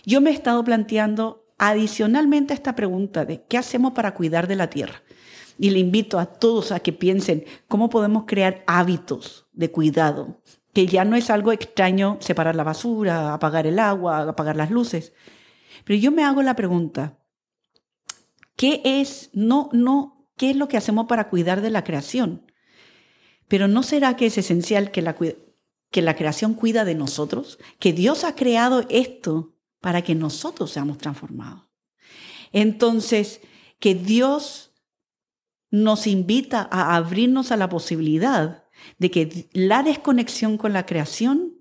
yo 0.06 0.22
me 0.22 0.32
he 0.32 0.34
estado 0.34 0.64
planteando 0.64 1.46
adicionalmente 1.58 2.54
esta 2.54 2.76
pregunta 2.76 3.26
de 3.26 3.44
qué 3.44 3.58
hacemos 3.58 3.94
para 3.94 4.14
cuidar 4.14 4.48
de 4.48 4.56
la 4.56 4.70
tierra. 4.70 5.04
Y 5.60 5.70
le 5.70 5.80
invito 5.80 6.18
a 6.18 6.26
todos 6.26 6.72
a 6.72 6.80
que 6.80 6.92
piensen 6.92 7.46
cómo 7.68 7.90
podemos 7.90 8.24
crear 8.26 8.64
hábitos 8.66 9.48
de 9.54 9.70
cuidado, 9.70 10.42
que 10.74 10.88
ya 10.88 11.06
no 11.06 11.16
es 11.16 11.30
algo 11.30 11.52
extraño 11.52 12.18
separar 12.22 12.56
la 12.56 12.64
basura, 12.64 13.34
apagar 13.34 13.68
el 13.68 13.80
agua, 13.80 14.30
apagar 14.30 14.56
las 14.56 14.72
luces. 14.72 15.14
Pero 15.84 16.00
yo 16.00 16.12
me 16.12 16.24
hago 16.24 16.42
la 16.44 16.56
pregunta, 16.56 17.22
¿Qué 18.62 18.82
es, 18.84 19.32
no, 19.34 19.70
no, 19.74 20.28
qué 20.38 20.52
es 20.52 20.56
lo 20.56 20.68
que 20.68 20.78
hacemos 20.78 21.08
para 21.08 21.30
cuidar 21.30 21.62
de 21.62 21.72
la 21.72 21.84
creación? 21.84 22.46
Pero 23.48 23.68
¿no 23.68 23.82
será 23.82 24.16
que 24.16 24.28
es 24.28 24.38
esencial 24.38 24.92
que 24.92 25.02
la, 25.02 25.16
que 25.16 26.02
la 26.04 26.16
creación 26.16 26.54
cuida 26.54 26.86
de 26.86 26.94
nosotros? 26.94 27.58
Que 27.80 27.92
Dios 27.92 28.24
ha 28.24 28.36
creado 28.36 28.86
esto 28.90 29.56
para 29.80 30.04
que 30.04 30.14
nosotros 30.14 30.70
seamos 30.70 31.00
transformados. 31.00 31.70
Entonces, 32.52 33.42
que 33.80 33.96
Dios 33.96 34.74
nos 35.72 36.06
invita 36.06 36.68
a 36.70 36.96
abrirnos 36.96 37.52
a 37.52 37.58
la 37.58 37.68
posibilidad 37.68 38.61
de 38.98 39.12
que 39.12 39.48
la 39.54 39.84
desconexión 39.84 40.58
con 40.58 40.74
la 40.74 40.86
creación 40.86 41.54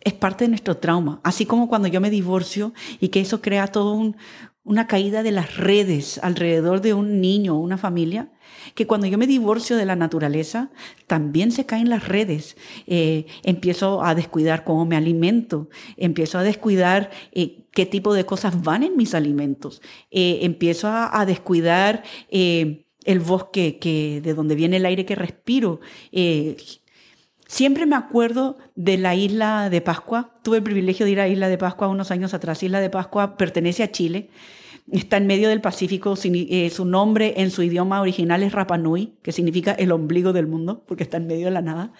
es 0.00 0.12
parte 0.12 0.44
de 0.44 0.48
nuestro 0.48 0.76
trauma, 0.76 1.20
así 1.24 1.46
como 1.46 1.68
cuando 1.68 1.88
yo 1.88 2.00
me 2.00 2.10
divorcio 2.10 2.74
y 3.00 3.08
que 3.08 3.20
eso 3.20 3.40
crea 3.40 3.68
todo 3.68 3.94
un, 3.94 4.16
una 4.64 4.86
caída 4.86 5.22
de 5.22 5.30
las 5.30 5.56
redes 5.56 6.18
alrededor 6.22 6.80
de 6.80 6.94
un 6.94 7.20
niño 7.20 7.54
o 7.54 7.60
una 7.60 7.76
familia, 7.76 8.30
que 8.74 8.86
cuando 8.86 9.06
yo 9.06 9.18
me 9.18 9.26
divorcio 9.26 9.76
de 9.76 9.84
la 9.84 9.94
naturaleza, 9.94 10.70
también 11.06 11.52
se 11.52 11.66
caen 11.66 11.90
las 11.90 12.08
redes. 12.08 12.56
Eh, 12.86 13.26
empiezo 13.42 14.02
a 14.02 14.14
descuidar 14.14 14.64
cómo 14.64 14.86
me 14.86 14.96
alimento, 14.96 15.68
empiezo 15.98 16.38
a 16.38 16.42
descuidar 16.42 17.10
eh, 17.32 17.66
qué 17.72 17.84
tipo 17.84 18.14
de 18.14 18.24
cosas 18.24 18.62
van 18.62 18.82
en 18.82 18.96
mis 18.96 19.14
alimentos, 19.14 19.82
eh, 20.10 20.40
empiezo 20.42 20.88
a, 20.88 21.24
descuidar 21.26 22.02
el 23.04 23.20
bosque 23.20 23.78
que, 23.78 24.20
de 24.22 24.34
donde 24.34 24.54
viene 24.54 24.78
el 24.78 24.86
aire 24.86 25.04
que 25.04 25.14
respiro. 25.14 25.80
Siempre 27.46 27.86
me 27.86 27.96
acuerdo 27.96 28.56
de 28.74 28.98
la 28.98 29.14
isla 29.14 29.68
de 29.70 29.80
Pascua. 29.80 30.34
Tuve 30.42 30.58
el 30.58 30.62
privilegio 30.62 31.06
de 31.06 31.12
ir 31.12 31.20
a 31.20 31.28
Isla 31.28 31.48
de 31.48 31.58
Pascua 31.58 31.88
unos 31.88 32.10
años 32.10 32.34
atrás. 32.34 32.62
Isla 32.62 32.80
de 32.80 32.90
Pascua 32.90 33.36
pertenece 33.36 33.82
a 33.82 33.92
Chile. 33.92 34.30
Está 34.90 35.18
en 35.18 35.26
medio 35.26 35.48
del 35.48 35.60
Pacífico. 35.60 36.14
Eh, 36.24 36.70
su 36.70 36.84
nombre 36.84 37.34
en 37.36 37.50
su 37.50 37.62
idioma 37.62 38.00
original 38.00 38.42
es 38.42 38.52
Rapanui, 38.52 39.14
que 39.22 39.32
significa 39.32 39.72
el 39.72 39.92
ombligo 39.92 40.32
del 40.32 40.46
mundo, 40.46 40.82
porque 40.86 41.02
está 41.02 41.18
en 41.18 41.26
medio 41.26 41.46
de 41.46 41.52
la 41.52 41.62
nada. 41.62 41.92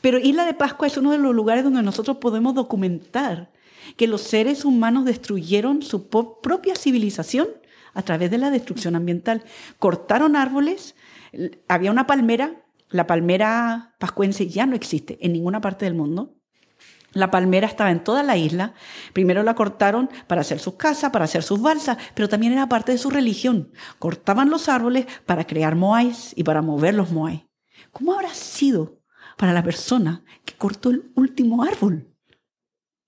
Pero 0.00 0.18
Isla 0.18 0.46
de 0.46 0.54
Pascua 0.54 0.86
es 0.86 0.96
uno 0.96 1.10
de 1.10 1.18
los 1.18 1.34
lugares 1.34 1.64
donde 1.64 1.82
nosotros 1.82 2.18
podemos 2.18 2.54
documentar 2.54 3.50
que 3.96 4.06
los 4.06 4.22
seres 4.22 4.64
humanos 4.64 5.04
destruyeron 5.04 5.82
su 5.82 6.08
propia 6.08 6.76
civilización 6.76 7.48
a 7.94 8.02
través 8.02 8.30
de 8.30 8.38
la 8.38 8.50
destrucción 8.50 8.96
ambiental. 8.96 9.44
Cortaron 9.78 10.36
árboles, 10.36 10.94
había 11.68 11.90
una 11.90 12.06
palmera 12.06 12.64
la 12.94 13.08
palmera 13.08 13.96
pascuense 13.98 14.46
ya 14.48 14.66
no 14.66 14.76
existe 14.76 15.18
en 15.20 15.32
ninguna 15.32 15.60
parte 15.60 15.84
del 15.84 15.94
mundo. 15.94 16.36
La 17.12 17.28
palmera 17.28 17.66
estaba 17.66 17.90
en 17.90 18.04
toda 18.04 18.22
la 18.22 18.36
isla. 18.36 18.74
Primero 19.12 19.42
la 19.42 19.56
cortaron 19.56 20.08
para 20.28 20.42
hacer 20.42 20.60
sus 20.60 20.74
casas, 20.74 21.10
para 21.10 21.24
hacer 21.24 21.42
sus 21.42 21.60
balsas, 21.60 21.98
pero 22.14 22.28
también 22.28 22.52
era 22.52 22.68
parte 22.68 22.92
de 22.92 22.98
su 22.98 23.10
religión. 23.10 23.72
Cortaban 23.98 24.48
los 24.48 24.68
árboles 24.68 25.06
para 25.26 25.44
crear 25.44 25.74
moais 25.74 26.34
y 26.36 26.44
para 26.44 26.62
mover 26.62 26.94
los 26.94 27.10
moais. 27.10 27.42
¿Cómo 27.90 28.14
habrá 28.14 28.32
sido 28.32 29.00
para 29.36 29.52
la 29.52 29.64
persona 29.64 30.22
que 30.44 30.54
cortó 30.54 30.90
el 30.90 31.10
último 31.16 31.64
árbol? 31.64 32.14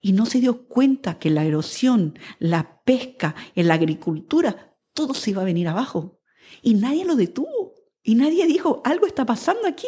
Y 0.00 0.14
no 0.14 0.26
se 0.26 0.40
dio 0.40 0.66
cuenta 0.66 1.20
que 1.20 1.30
la 1.30 1.44
erosión, 1.44 2.18
la 2.40 2.80
pesca, 2.84 3.36
en 3.54 3.68
la 3.68 3.74
agricultura, 3.74 4.75
todo 4.96 5.14
se 5.14 5.30
iba 5.30 5.42
a 5.42 5.44
venir 5.44 5.68
abajo. 5.68 6.18
Y 6.62 6.74
nadie 6.74 7.04
lo 7.04 7.14
detuvo. 7.14 7.74
Y 8.02 8.16
nadie 8.16 8.46
dijo, 8.46 8.82
algo 8.84 9.06
está 9.06 9.24
pasando 9.24 9.68
aquí. 9.68 9.86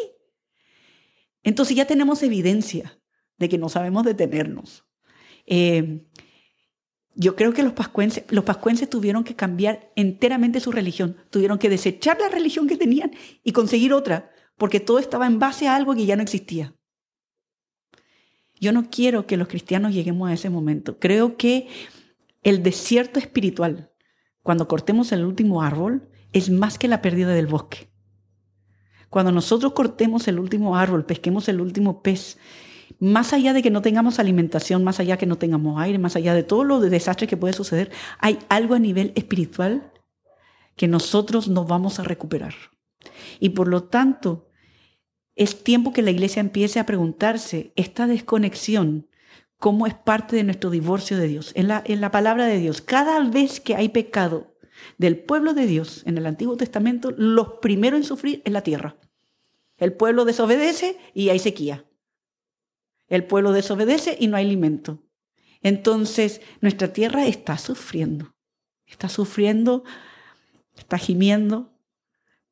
Entonces 1.43 1.77
ya 1.77 1.87
tenemos 1.87 2.23
evidencia 2.23 3.01
de 3.39 3.49
que 3.49 3.59
no 3.59 3.69
sabemos 3.69 4.05
detenernos. 4.05 4.85
Eh, 5.47 6.07
yo 7.15 7.35
creo 7.35 7.53
que 7.53 7.65
los 7.65 7.73
pascuenses, 7.73 8.25
los 8.29 8.45
pascuenses 8.45 8.89
tuvieron 8.89 9.25
que 9.25 9.35
cambiar 9.35 9.91
enteramente 9.97 10.61
su 10.61 10.71
religión, 10.71 11.17
tuvieron 11.31 11.59
que 11.59 11.69
desechar 11.69 12.21
la 12.21 12.29
religión 12.29 12.69
que 12.69 12.77
tenían 12.77 13.11
y 13.43 13.51
conseguir 13.51 13.93
otra, 13.93 14.31
porque 14.57 14.79
todo 14.79 15.01
estaba 15.01 15.27
en 15.27 15.41
base 15.41 15.67
a 15.67 15.75
algo 15.75 15.95
que 15.97 16.07
ya 16.07 16.15
no 16.15 16.23
existía. 16.23 16.77
Yo 18.61 18.73
no 18.73 18.91
quiero 18.91 19.27
que 19.27 19.37
los 19.37 19.49
cristianos 19.49 19.95
lleguemos 19.95 20.29
a 20.29 20.35
ese 20.35 20.51
momento. 20.51 20.99
Creo 20.99 21.37
que 21.37 21.69
el 22.43 22.63
desierto 22.63 23.19
espiritual, 23.19 23.88
cuando 24.49 24.67
cortemos 24.67 25.13
el 25.13 25.27
último 25.27 25.63
árbol, 25.63 26.09
es 26.33 26.49
más 26.49 26.79
que 26.79 26.89
la 26.89 27.03
pérdida 27.03 27.35
del 27.35 27.47
bosque. 27.47 27.91
Cuando 29.11 29.31
nosotros 29.31 29.75
cortemos 29.75 30.27
el 30.27 30.39
último 30.39 30.75
árbol, 30.75 31.05
pesquemos 31.05 31.51
el 31.51 31.61
último 31.61 32.03
pez, 32.03 32.39
más 32.99 33.35
allá 33.35 33.53
de 33.53 33.61
que 33.61 33.71
no 33.71 33.83
tengamos 33.83 34.19
alimentación, 34.19 34.83
más 34.85 35.01
allá 35.01 35.17
de 35.17 35.19
que 35.19 35.27
no 35.27 35.37
tengamos 35.37 35.79
aire, 35.79 35.99
más 35.99 36.17
allá 36.17 36.33
de 36.33 36.45
todo 36.45 36.65
lo 36.65 36.81
de 36.81 36.89
desastre 36.89 37.27
que 37.27 37.37
puede 37.37 37.53
suceder, 37.53 37.91
hay 38.21 38.39
algo 38.49 38.75
a 38.75 38.79
nivel 38.79 39.13
espiritual 39.17 39.93
que 40.77 40.89
nosotros 40.89 41.49
nos 41.49 41.67
vamos 41.67 42.01
a 42.01 42.05
recuperar. 42.05 42.55
Y 43.41 43.51
por 43.51 43.69
lo 43.69 43.83
tanto, 43.83 44.49
es 45.37 45.63
tiempo 45.63 45.93
que 45.93 46.01
la 46.01 46.11
iglesia 46.11 46.41
empiece 46.41 46.81
a 46.81 46.87
preguntarse 46.87 47.75
esta 47.77 48.07
desconexión, 48.07 49.09
cómo 49.59 49.87
es 49.87 49.95
parte 49.95 50.37
de 50.37 50.45
nuestro 50.45 50.71
divorcio 50.71 51.17
de 51.19 51.29
Dios. 51.29 51.53
En 51.55 51.69
la, 51.69 51.83
en 51.85 52.01
la 52.01 52.11
palabra 52.11 52.47
de 52.47 52.59
Dios, 52.59 52.81
cada 52.81 53.21
vez 53.29 53.61
que 53.61 53.75
hay 53.75 53.89
pecado, 53.89 54.55
del 54.97 55.19
pueblo 55.19 55.55
de 55.55 55.67
Dios 55.67 56.03
en 56.07 56.19
el 56.19 56.27
Antiguo 56.27 56.57
Testamento, 56.57 57.13
los 57.17 57.55
primeros 57.61 57.99
en 57.99 58.05
sufrir 58.05 58.43
es 58.45 58.53
la 58.53 58.63
tierra. 58.63 58.97
El 59.77 59.93
pueblo 59.93 60.25
desobedece 60.25 60.99
y 61.15 61.29
hay 61.29 61.39
sequía. 61.39 61.85
El 63.09 63.25
pueblo 63.25 63.53
desobedece 63.53 64.17
y 64.19 64.27
no 64.27 64.37
hay 64.37 64.45
alimento. 64.45 65.03
Entonces, 65.63 66.41
nuestra 66.61 66.93
tierra 66.93 67.27
está 67.27 67.59
sufriendo. 67.59 68.35
Está 68.87 69.09
sufriendo, 69.09 69.85
está 70.77 70.99
gimiendo 70.99 71.73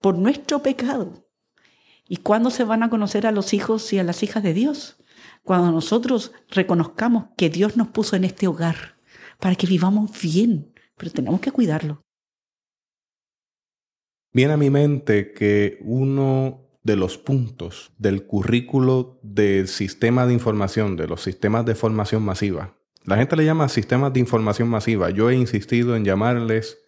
por 0.01 0.17
nuestro 0.17 0.63
pecado. 0.63 1.27
¿Y 2.09 2.19
cuándo 2.19 2.51
se 2.51 2.65
van 2.65 2.83
a 2.83 2.91
conocer 2.91 3.27
a 3.27 3.33
los 3.33 3.53
hijos 3.53 3.93
y 3.93 3.99
a 3.99 4.05
las 4.05 4.23
hijas 4.23 4.43
de 4.43 4.55
Dios? 4.55 4.97
Cuando 5.47 5.71
nosotros 5.71 6.33
reconozcamos 6.51 7.27
que 7.37 7.51
Dios 7.51 7.77
nos 7.77 7.87
puso 7.87 8.17
en 8.17 8.25
este 8.25 8.49
hogar 8.49 8.99
para 9.39 9.55
que 9.55 9.69
vivamos 9.69 10.11
bien, 10.21 10.75
pero 10.97 11.13
tenemos 11.13 11.39
que 11.41 11.53
cuidarlo. 11.53 12.03
Viene 14.33 14.55
a 14.55 14.57
mi 14.57 14.71
mente 14.71 15.33
que 15.33 15.79
uno 15.83 16.67
de 16.83 16.97
los 16.97 17.17
puntos 17.17 17.93
del 17.97 18.27
currículo 18.27 19.21
del 19.23 19.69
sistema 19.69 20.27
de 20.27 20.33
información, 20.33 20.97
de 20.97 21.07
los 21.07 21.23
sistemas 21.23 21.65
de 21.65 21.77
formación 21.77 22.25
masiva, 22.25 22.77
la 23.05 23.17
gente 23.17 23.37
le 23.37 23.45
llama 23.45 23.69
sistemas 23.69 24.13
de 24.13 24.19
información 24.19 24.69
masiva. 24.69 25.11
Yo 25.11 25.31
he 25.31 25.37
insistido 25.37 25.95
en 25.95 26.05
llamarles 26.05 26.83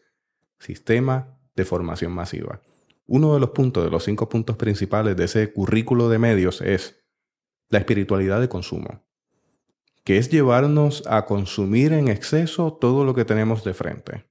sistema 0.59 1.38
de 1.55 1.65
formación 1.65 2.11
masiva. 2.11 2.61
uno 3.07 3.35
de 3.35 3.41
los 3.41 3.50
puntos, 3.50 3.85
de 3.85 3.91
los 3.91 4.03
cinco 4.03 4.29
puntos 4.29 4.57
principales 4.57 5.17
de 5.17 5.27
ese 5.27 5.53
currículo 5.53 6.09
de 6.09 6.19
medios 6.19 6.61
es 6.61 6.99
la 7.69 7.79
espiritualidad 7.79 8.41
de 8.41 8.49
consumo, 8.49 9.05
que 10.05 10.19
es 10.19 10.31
llevarnos 10.31 11.05
a 11.07 11.27
consumir 11.27 11.93
en 11.93 12.09
exceso 12.09 12.73
todo 12.73 13.05
lo 13.05 13.15
que 13.15 13.25
tenemos 13.25 13.65
de 13.65 13.75
frente, 13.75 14.31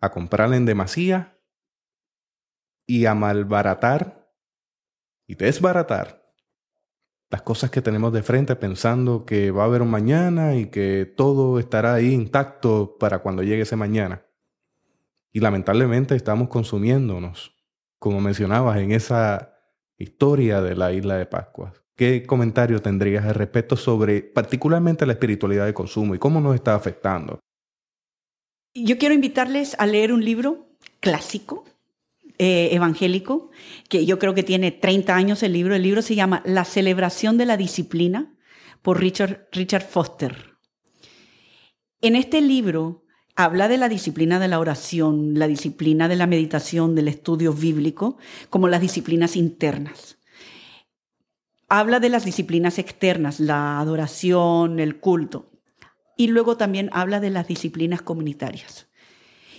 a 0.00 0.10
comprar 0.10 0.52
en 0.54 0.64
demasía 0.64 1.38
y 2.86 3.06
a 3.06 3.14
malbaratar 3.14 4.30
y 5.26 5.34
desbaratar 5.34 6.26
las 7.28 7.42
cosas 7.42 7.70
que 7.70 7.82
tenemos 7.82 8.12
de 8.12 8.22
frente 8.22 8.54
pensando 8.54 9.26
que 9.26 9.50
va 9.50 9.62
a 9.62 9.66
haber 9.66 9.82
un 9.82 9.90
mañana 9.90 10.54
y 10.54 10.66
que 10.66 11.12
todo 11.16 11.58
estará 11.58 11.94
ahí 11.94 12.12
intacto 12.12 12.96
para 12.98 13.18
cuando 13.18 13.42
llegue 13.42 13.62
ese 13.62 13.76
mañana. 13.76 14.24
Y 15.32 15.40
lamentablemente 15.40 16.14
estamos 16.14 16.48
consumiéndonos, 16.48 17.54
como 17.98 18.20
mencionabas 18.20 18.78
en 18.78 18.92
esa 18.92 19.54
historia 19.98 20.62
de 20.62 20.76
la 20.76 20.92
isla 20.92 21.16
de 21.16 21.26
Pascua. 21.26 21.74
¿Qué 21.96 22.24
comentario 22.24 22.82
tendrías 22.82 23.24
al 23.24 23.34
respecto 23.34 23.74
sobre 23.74 24.20
particularmente 24.20 25.06
la 25.06 25.14
espiritualidad 25.14 25.64
de 25.64 25.72
consumo 25.72 26.14
y 26.14 26.18
cómo 26.18 26.42
nos 26.42 26.54
está 26.54 26.74
afectando? 26.74 27.40
Yo 28.74 28.98
quiero 28.98 29.14
invitarles 29.14 29.74
a 29.78 29.86
leer 29.86 30.12
un 30.12 30.22
libro 30.22 30.68
clásico 31.00 31.64
eh, 32.38 32.68
evangélico, 32.72 33.50
que 33.88 34.04
yo 34.04 34.18
creo 34.18 34.34
que 34.34 34.42
tiene 34.42 34.72
30 34.72 35.16
años 35.16 35.42
el 35.42 35.54
libro. 35.54 35.74
El 35.74 35.82
libro 35.82 36.02
se 36.02 36.14
llama 36.14 36.42
La 36.44 36.66
celebración 36.66 37.38
de 37.38 37.46
la 37.46 37.56
disciplina 37.56 38.36
por 38.82 39.00
Richard, 39.00 39.48
Richard 39.52 39.86
Foster. 39.88 40.56
En 42.02 42.14
este 42.14 42.42
libro 42.42 43.04
habla 43.36 43.68
de 43.68 43.78
la 43.78 43.88
disciplina 43.88 44.38
de 44.38 44.48
la 44.48 44.60
oración, 44.60 45.38
la 45.38 45.48
disciplina 45.48 46.08
de 46.08 46.16
la 46.16 46.26
meditación, 46.26 46.94
del 46.94 47.08
estudio 47.08 47.54
bíblico, 47.54 48.18
como 48.50 48.68
las 48.68 48.82
disciplinas 48.82 49.34
internas. 49.34 50.18
Habla 51.68 51.98
de 51.98 52.08
las 52.08 52.24
disciplinas 52.24 52.78
externas, 52.78 53.40
la 53.40 53.80
adoración, 53.80 54.78
el 54.78 55.00
culto. 55.00 55.50
Y 56.16 56.28
luego 56.28 56.56
también 56.56 56.90
habla 56.92 57.20
de 57.20 57.30
las 57.30 57.48
disciplinas 57.48 58.02
comunitarias. 58.02 58.88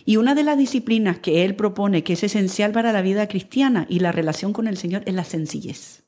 Y 0.06 0.16
una 0.16 0.34
de 0.34 0.44
las 0.44 0.58
disciplinas 0.58 1.20
que 1.20 1.44
él 1.44 1.56
propone 1.56 2.04
que 2.04 2.14
es 2.14 2.24
esencial 2.24 2.72
para 2.72 2.94
la 2.94 3.02
vida 3.02 3.28
cristiana 3.28 3.86
y 3.90 4.00
la 4.00 4.14
relación 4.14 4.54
con 4.54 4.68
el 4.68 4.78
Señor 4.78 5.04
es 5.06 5.14
la 5.14 5.26
sencillez. 5.26 6.06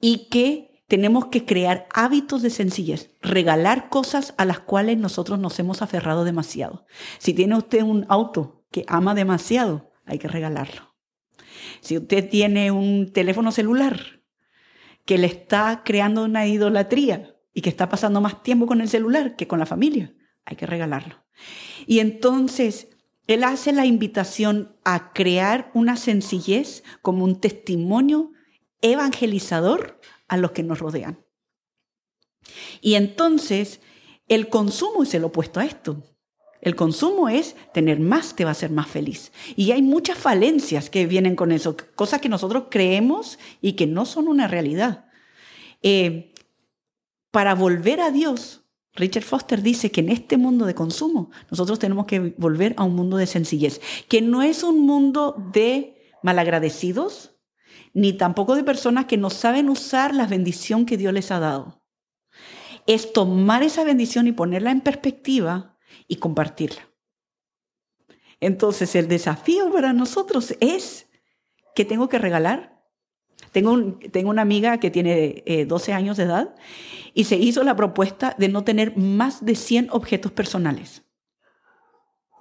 Y 0.00 0.28
que 0.30 0.82
tenemos 0.88 1.26
que 1.26 1.44
crear 1.44 1.86
hábitos 1.92 2.40
de 2.40 2.48
sencillez, 2.48 3.14
regalar 3.20 3.90
cosas 3.90 4.34
a 4.38 4.46
las 4.46 4.58
cuales 4.58 4.96
nosotros 4.96 5.38
nos 5.38 5.58
hemos 5.58 5.82
aferrado 5.82 6.24
demasiado. 6.24 6.86
Si 7.18 7.34
tiene 7.34 7.56
usted 7.58 7.82
un 7.82 8.06
auto 8.08 8.64
que 8.72 8.86
ama 8.88 9.14
demasiado, 9.14 9.92
hay 10.06 10.18
que 10.18 10.26
regalarlo. 10.26 10.96
Si 11.82 11.98
usted 11.98 12.28
tiene 12.28 12.70
un 12.70 13.12
teléfono 13.12 13.52
celular 13.52 14.19
que 15.10 15.18
le 15.18 15.26
está 15.26 15.82
creando 15.84 16.22
una 16.22 16.46
idolatría 16.46 17.34
y 17.52 17.62
que 17.62 17.68
está 17.68 17.88
pasando 17.88 18.20
más 18.20 18.44
tiempo 18.44 18.66
con 18.66 18.80
el 18.80 18.88
celular 18.88 19.34
que 19.34 19.48
con 19.48 19.58
la 19.58 19.66
familia, 19.66 20.14
hay 20.44 20.54
que 20.54 20.66
regalarlo. 20.66 21.26
Y 21.84 21.98
entonces 21.98 22.86
él 23.26 23.42
hace 23.42 23.72
la 23.72 23.86
invitación 23.86 24.76
a 24.84 25.12
crear 25.12 25.72
una 25.74 25.96
sencillez 25.96 26.84
como 27.02 27.24
un 27.24 27.40
testimonio 27.40 28.30
evangelizador 28.82 29.98
a 30.28 30.36
los 30.36 30.52
que 30.52 30.62
nos 30.62 30.78
rodean. 30.78 31.26
Y 32.80 32.94
entonces 32.94 33.80
el 34.28 34.48
consumo 34.48 35.02
es 35.02 35.12
el 35.14 35.24
opuesto 35.24 35.58
a 35.58 35.64
esto. 35.64 36.04
El 36.60 36.76
consumo 36.76 37.28
es 37.28 37.56
tener 37.72 38.00
más 38.00 38.36
te 38.36 38.44
va 38.44 38.50
a 38.50 38.52
hacer 38.52 38.70
más 38.70 38.88
feliz. 38.88 39.32
Y 39.56 39.72
hay 39.72 39.82
muchas 39.82 40.18
falencias 40.18 40.90
que 40.90 41.06
vienen 41.06 41.36
con 41.36 41.52
eso, 41.52 41.76
cosas 41.94 42.20
que 42.20 42.28
nosotros 42.28 42.64
creemos 42.70 43.38
y 43.60 43.72
que 43.72 43.86
no 43.86 44.04
son 44.04 44.28
una 44.28 44.46
realidad. 44.46 45.06
Eh, 45.82 46.34
para 47.30 47.54
volver 47.54 48.00
a 48.00 48.10
Dios 48.10 48.60
Richard 48.94 49.22
Foster 49.22 49.62
dice 49.62 49.90
que 49.90 50.00
en 50.00 50.08
este 50.08 50.36
mundo 50.36 50.66
de 50.66 50.74
consumo 50.74 51.30
nosotros 51.50 51.78
tenemos 51.78 52.06
que 52.06 52.34
volver 52.36 52.74
a 52.76 52.84
un 52.84 52.94
mundo 52.94 53.16
de 53.16 53.26
sencillez, 53.26 53.80
que 54.08 54.20
no 54.20 54.42
es 54.42 54.62
un 54.62 54.80
mundo 54.80 55.36
de 55.52 55.96
malagradecidos, 56.22 57.36
ni 57.94 58.12
tampoco 58.12 58.56
de 58.56 58.64
personas 58.64 59.06
que 59.06 59.16
no 59.16 59.30
saben 59.30 59.68
usar 59.68 60.14
la 60.14 60.26
bendición 60.26 60.86
que 60.86 60.96
Dios 60.96 61.12
les 61.12 61.30
ha 61.30 61.40
dado. 61.40 61.82
Es 62.86 63.12
tomar 63.12 63.62
esa 63.62 63.84
bendición 63.84 64.26
y 64.26 64.32
ponerla 64.32 64.70
en 64.70 64.80
perspectiva 64.80 65.69
y 66.06 66.16
compartirla. 66.16 66.88
Entonces 68.40 68.94
el 68.94 69.08
desafío 69.08 69.70
para 69.72 69.92
nosotros 69.92 70.54
es 70.60 71.08
que 71.74 71.84
tengo 71.84 72.08
que 72.08 72.18
regalar 72.18 72.80
tengo, 73.52 73.98
tengo 74.12 74.30
una 74.30 74.42
amiga 74.42 74.78
que 74.78 74.90
tiene 74.90 75.66
12 75.66 75.90
eh, 75.90 75.94
años 75.94 76.16
de 76.16 76.24
edad 76.24 76.54
y 77.14 77.24
se 77.24 77.36
hizo 77.36 77.64
la 77.64 77.74
propuesta 77.74 78.34
de 78.38 78.48
no 78.48 78.62
tener 78.64 78.96
más 78.96 79.44
de 79.44 79.56
100 79.56 79.88
objetos 79.90 80.30
personales. 80.32 81.02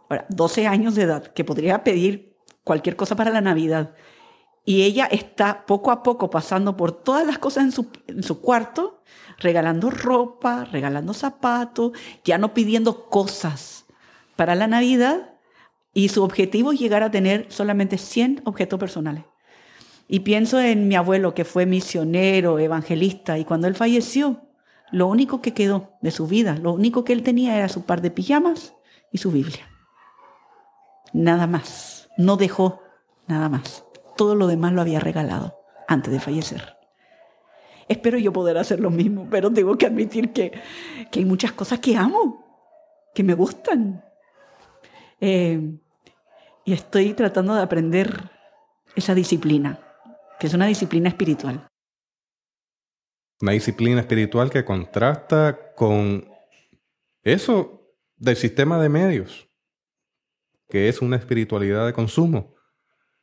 Ahora, 0.09 0.25
12 0.29 0.67
años 0.67 0.95
de 0.95 1.03
edad, 1.03 1.27
que 1.33 1.43
podría 1.43 1.83
pedir 1.83 2.38
cualquier 2.63 2.95
cosa 2.95 3.15
para 3.15 3.31
la 3.31 3.41
Navidad. 3.41 3.95
Y 4.69 4.84
ella 4.84 5.08
está 5.08 5.65
poco 5.65 5.89
a 5.89 6.03
poco 6.03 6.29
pasando 6.29 6.77
por 6.77 6.91
todas 6.91 7.25
las 7.25 7.39
cosas 7.39 7.63
en 7.63 7.71
su, 7.71 7.88
en 8.05 8.21
su 8.21 8.39
cuarto, 8.39 9.01
regalando 9.39 9.89
ropa, 9.89 10.63
regalando 10.65 11.15
zapatos, 11.15 11.93
ya 12.23 12.38
no 12.38 12.53
pidiendo 12.53 13.10
cosas 13.10 13.88
para 14.36 14.53
la 14.53 14.67
Navidad. 14.67 15.34
Y 15.95 16.10
su 16.10 16.21
objetivo 16.21 16.71
es 16.71 16.79
llegar 16.79 17.01
a 17.01 17.10
tener 17.10 17.47
solamente 17.49 17.97
100 17.97 18.43
objetos 18.45 18.79
personales. 18.79 19.23
Y 20.08 20.19
pienso 20.19 20.60
en 20.60 20.88
mi 20.88 20.95
abuelo 20.95 21.34
que 21.34 21.45
fue 21.45 21.65
misionero, 21.65 22.60
evangelista, 22.60 23.39
y 23.39 23.45
cuando 23.45 23.65
él 23.65 23.73
falleció, 23.73 24.39
lo 24.91 25.08
único 25.08 25.41
que 25.41 25.55
quedó 25.55 25.93
de 26.03 26.12
su 26.12 26.27
vida, 26.27 26.60
lo 26.62 26.73
único 26.73 27.03
que 27.03 27.13
él 27.13 27.23
tenía 27.23 27.58
era 27.58 27.69
su 27.69 27.86
par 27.86 28.03
de 28.03 28.12
pijamas 28.12 28.75
y 29.12 29.17
su 29.17 29.32
Biblia. 29.32 29.67
Nada 31.12 31.47
más. 31.47 32.08
No 32.19 32.38
dejó 32.38 32.84
nada 33.25 33.49
más. 33.49 33.84
Todo 34.19 34.36
lo 34.36 34.47
demás 34.47 34.73
lo 34.73 34.82
había 34.82 34.99
regalado 34.99 35.62
antes 35.88 36.12
de 36.12 36.19
fallecer. 36.19 36.75
Espero 37.88 38.17
yo 38.17 38.34
poder 38.34 38.58
hacer 38.58 38.82
lo 38.82 38.89
mismo, 38.89 39.29
pero 39.32 39.49
tengo 39.49 39.77
que 39.77 39.86
admitir 39.86 40.34
que, 40.34 40.51
hay 41.13 41.23
muchas 41.23 41.53
cosas 41.53 41.79
que 41.79 41.95
amo, 41.95 42.45
que 43.15 43.23
me 43.23 43.34
gustan. 43.34 44.03
Eh, 45.21 45.71
y 46.65 46.73
estoy 46.73 47.13
tratando 47.13 47.55
de 47.55 47.62
aprender 47.62 48.29
esa 48.93 49.15
disciplina 49.15 49.79
que 50.38 50.47
es 50.47 50.53
una 50.53 50.65
disciplina 50.65 51.08
espiritual. 51.08 51.69
Una 53.39 53.53
disciplina 53.53 54.01
espiritual 54.01 54.49
que 54.49 54.65
contrasta 54.65 55.73
con 55.77 56.27
eso 57.23 57.88
del 58.17 58.36
sistema 58.36 58.82
de 58.82 58.89
medios, 58.89 59.47
que 60.67 60.89
es 60.89 61.01
una 61.01 61.15
espiritualidad 61.15 61.86
de 61.86 61.93
consumo, 61.93 62.59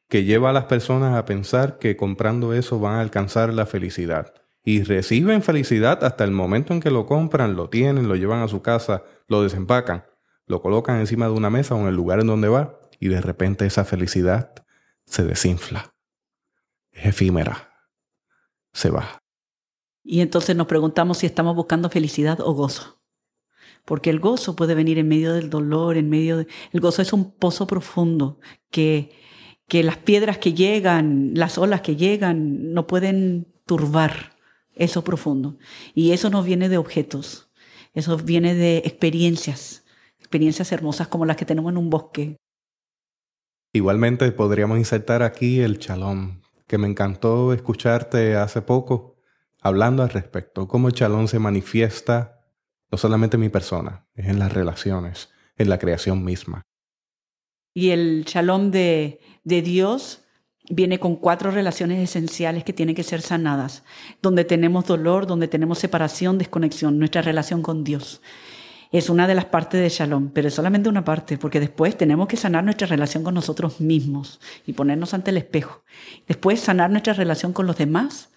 que 0.09 0.25
lleva 0.25 0.51
a 0.51 0.53
las 0.53 0.65
personas 0.65 1.17
a 1.17 1.25
pensar 1.25 1.79
que 1.79 1.97
comprando 1.97 2.53
eso 2.53 2.79
van 2.79 2.95
a 2.95 3.01
alcanzar 3.01 3.53
la 3.53 3.67
felicidad. 3.67 4.35
Y 4.65 4.83
reciben 4.83 5.43
felicidad 5.43 6.05
hasta 6.05 6.25
el 6.25 6.33
momento 6.33 6.73
en 6.73 6.81
que 6.81 6.91
lo 6.91 7.07
compran, 7.07 7.57
lo 7.57 7.69
tienen, 7.69 8.09
lo 8.09 8.17
llevan 8.17 8.43
a 8.43 8.49
su 8.49 8.63
casa, 8.63 9.05
lo 9.29 9.43
desempacan, 9.43 10.05
lo 10.47 10.61
colocan 10.61 10.99
encima 10.99 11.27
de 11.27 11.33
una 11.33 11.51
mesa 11.51 11.75
o 11.75 11.81
en 11.81 11.87
el 11.87 11.95
lugar 11.95 12.21
en 12.21 12.27
donde 12.27 12.49
va, 12.49 12.81
y 12.99 13.09
de 13.09 13.21
repente 13.21 13.67
esa 13.67 13.85
felicidad 13.85 14.53
se 15.05 15.25
desinfla 15.25 15.93
es 16.97 17.07
efímera, 17.07 17.71
se 18.73 18.91
va. 18.91 19.23
Y 20.03 20.21
entonces 20.21 20.57
nos 20.57 20.67
preguntamos 20.67 21.19
si 21.19 21.27
estamos 21.27 21.55
buscando 21.55 21.91
felicidad 21.91 22.41
o 22.41 22.53
gozo. 22.53 23.03
Porque 23.85 24.11
el 24.11 24.19
gozo 24.19 24.57
puede 24.57 24.75
venir 24.75 24.99
en 24.99 25.09
medio 25.09 25.33
del 25.33 25.51
dolor, 25.51 25.97
en 25.97 26.09
medio 26.09 26.39
de... 26.39 26.47
El 26.73 26.81
gozo 26.81 27.03
es 27.03 27.13
un 27.13 27.33
pozo 27.33 27.67
profundo 27.67 28.41
que, 28.71 29.13
que 29.69 29.83
las 29.83 29.97
piedras 29.97 30.39
que 30.39 30.53
llegan, 30.53 31.33
las 31.35 31.59
olas 31.59 31.81
que 31.81 31.97
llegan, 31.97 32.73
no 32.73 32.87
pueden 32.87 33.47
turbar 33.67 34.37
eso 34.75 35.03
profundo. 35.03 35.59
Y 35.95 36.13
eso 36.13 36.31
no 36.31 36.43
viene 36.43 36.69
de 36.69 36.79
objetos, 36.79 37.51
eso 37.95 38.17
viene 38.17 38.55
de 38.55 38.79
experiencias, 38.79 39.85
experiencias 40.19 40.71
hermosas 40.73 41.09
como 41.09 41.27
las 41.27 41.37
que 41.37 41.45
tenemos 41.45 41.73
en 41.73 41.79
un 41.79 41.91
bosque. 41.91 42.37
Igualmente 43.73 44.31
podríamos 44.33 44.79
insertar 44.79 45.23
aquí 45.23 45.61
el 45.61 45.79
chalón, 45.79 46.43
que 46.67 46.79
me 46.79 46.89
encantó 46.89 47.53
escucharte 47.53 48.37
hace 48.37 48.63
poco 48.63 49.17
hablando 49.61 50.03
al 50.03 50.11
respecto, 50.11 50.69
cómo 50.69 50.89
el 50.89 50.95
chalón 50.95 51.29
se 51.29 51.39
manifiesta 51.39 52.41
no 52.91 52.99
solamente 52.99 53.37
en 53.37 53.41
mi 53.41 53.49
persona, 53.49 54.07
es 54.15 54.27
en 54.27 54.39
las 54.39 54.53
relaciones, 54.53 55.31
en 55.57 55.69
la 55.69 55.79
creación 55.79 56.25
misma. 56.25 56.63
Y 57.77 57.91
el 57.91 58.25
shalom 58.25 58.71
de, 58.71 59.21
de 59.45 59.61
Dios 59.61 60.23
viene 60.71 60.99
con 60.99 61.15
cuatro 61.15 61.51
relaciones 61.51 62.03
esenciales 62.03 62.65
que 62.65 62.73
tienen 62.73 62.95
que 62.95 63.03
ser 63.03 63.21
sanadas, 63.21 63.85
donde 64.23 64.47
tenemos 64.47 64.87
dolor, 64.87 65.27
donde 65.27 65.47
tenemos 65.47 65.79
separación, 65.79 66.39
desconexión, 66.39 66.99
nuestra 66.99 67.21
relación 67.21 67.61
con 67.61 67.85
Dios. 67.85 68.23
es 68.93 69.11
una 69.11 69.27
de 69.27 69.35
las 69.35 69.45
partes 69.45 69.79
de 69.83 69.91
Shalom, 69.91 70.31
pero 70.31 70.49
es 70.49 70.55
solamente 70.55 70.89
una 70.89 71.05
parte, 71.05 71.37
porque 71.37 71.61
después 71.61 71.99
tenemos 71.99 72.29
que 72.29 72.39
sanar 72.39 72.65
nuestra 72.65 72.87
relación 72.87 73.23
con 73.23 73.35
nosotros 73.35 73.79
mismos 73.79 74.41
y 74.65 74.73
ponernos 74.73 75.13
ante 75.13 75.31
el 75.31 75.37
espejo. 75.37 75.85
Después 76.27 76.61
sanar 76.61 76.91
nuestra 76.91 77.13
relación 77.13 77.53
con 77.53 77.67
los 77.67 77.77
demás 77.77 78.31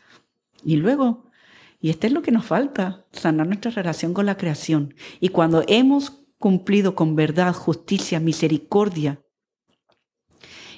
y 0.66 0.76
luego, 0.76 1.32
y 1.80 1.92
este 1.92 2.08
es 2.08 2.14
lo 2.14 2.24
que 2.24 2.34
nos 2.34 2.46
falta, 2.46 3.06
sanar 3.14 3.48
nuestra 3.48 3.72
relación 3.72 4.14
con 4.14 4.26
la 4.26 4.36
creación. 4.36 4.96
Y 5.22 5.30
cuando 5.30 5.64
hemos 5.70 6.26
cumplido 6.40 6.94
con 6.94 7.16
verdad, 7.16 7.54
justicia, 7.54 8.20
misericordia, 8.20 9.22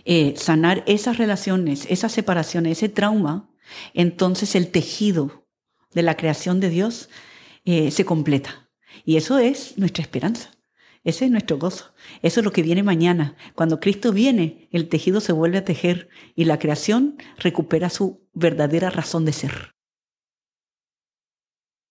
eh, 0.05 0.33
sanar 0.37 0.83
esas 0.87 1.17
relaciones, 1.17 1.85
esas 1.89 2.11
separaciones, 2.11 2.77
ese 2.77 2.89
trauma, 2.89 3.49
entonces 3.93 4.55
el 4.55 4.69
tejido 4.69 5.47
de 5.93 6.03
la 6.03 6.15
creación 6.15 6.59
de 6.59 6.69
Dios 6.69 7.09
eh, 7.65 7.91
se 7.91 8.05
completa. 8.05 8.69
Y 9.05 9.17
eso 9.17 9.39
es 9.39 9.77
nuestra 9.77 10.01
esperanza. 10.01 10.51
Ese 11.03 11.25
es 11.25 11.31
nuestro 11.31 11.57
gozo. 11.57 11.93
Eso 12.21 12.41
es 12.41 12.43
lo 12.43 12.51
que 12.51 12.61
viene 12.61 12.83
mañana. 12.83 13.35
Cuando 13.55 13.79
Cristo 13.79 14.13
viene, 14.13 14.67
el 14.71 14.87
tejido 14.87 15.19
se 15.19 15.31
vuelve 15.31 15.57
a 15.57 15.65
tejer 15.65 16.09
y 16.35 16.45
la 16.45 16.59
creación 16.59 17.17
recupera 17.37 17.89
su 17.89 18.27
verdadera 18.33 18.91
razón 18.91 19.25
de 19.25 19.33
ser. 19.33 19.75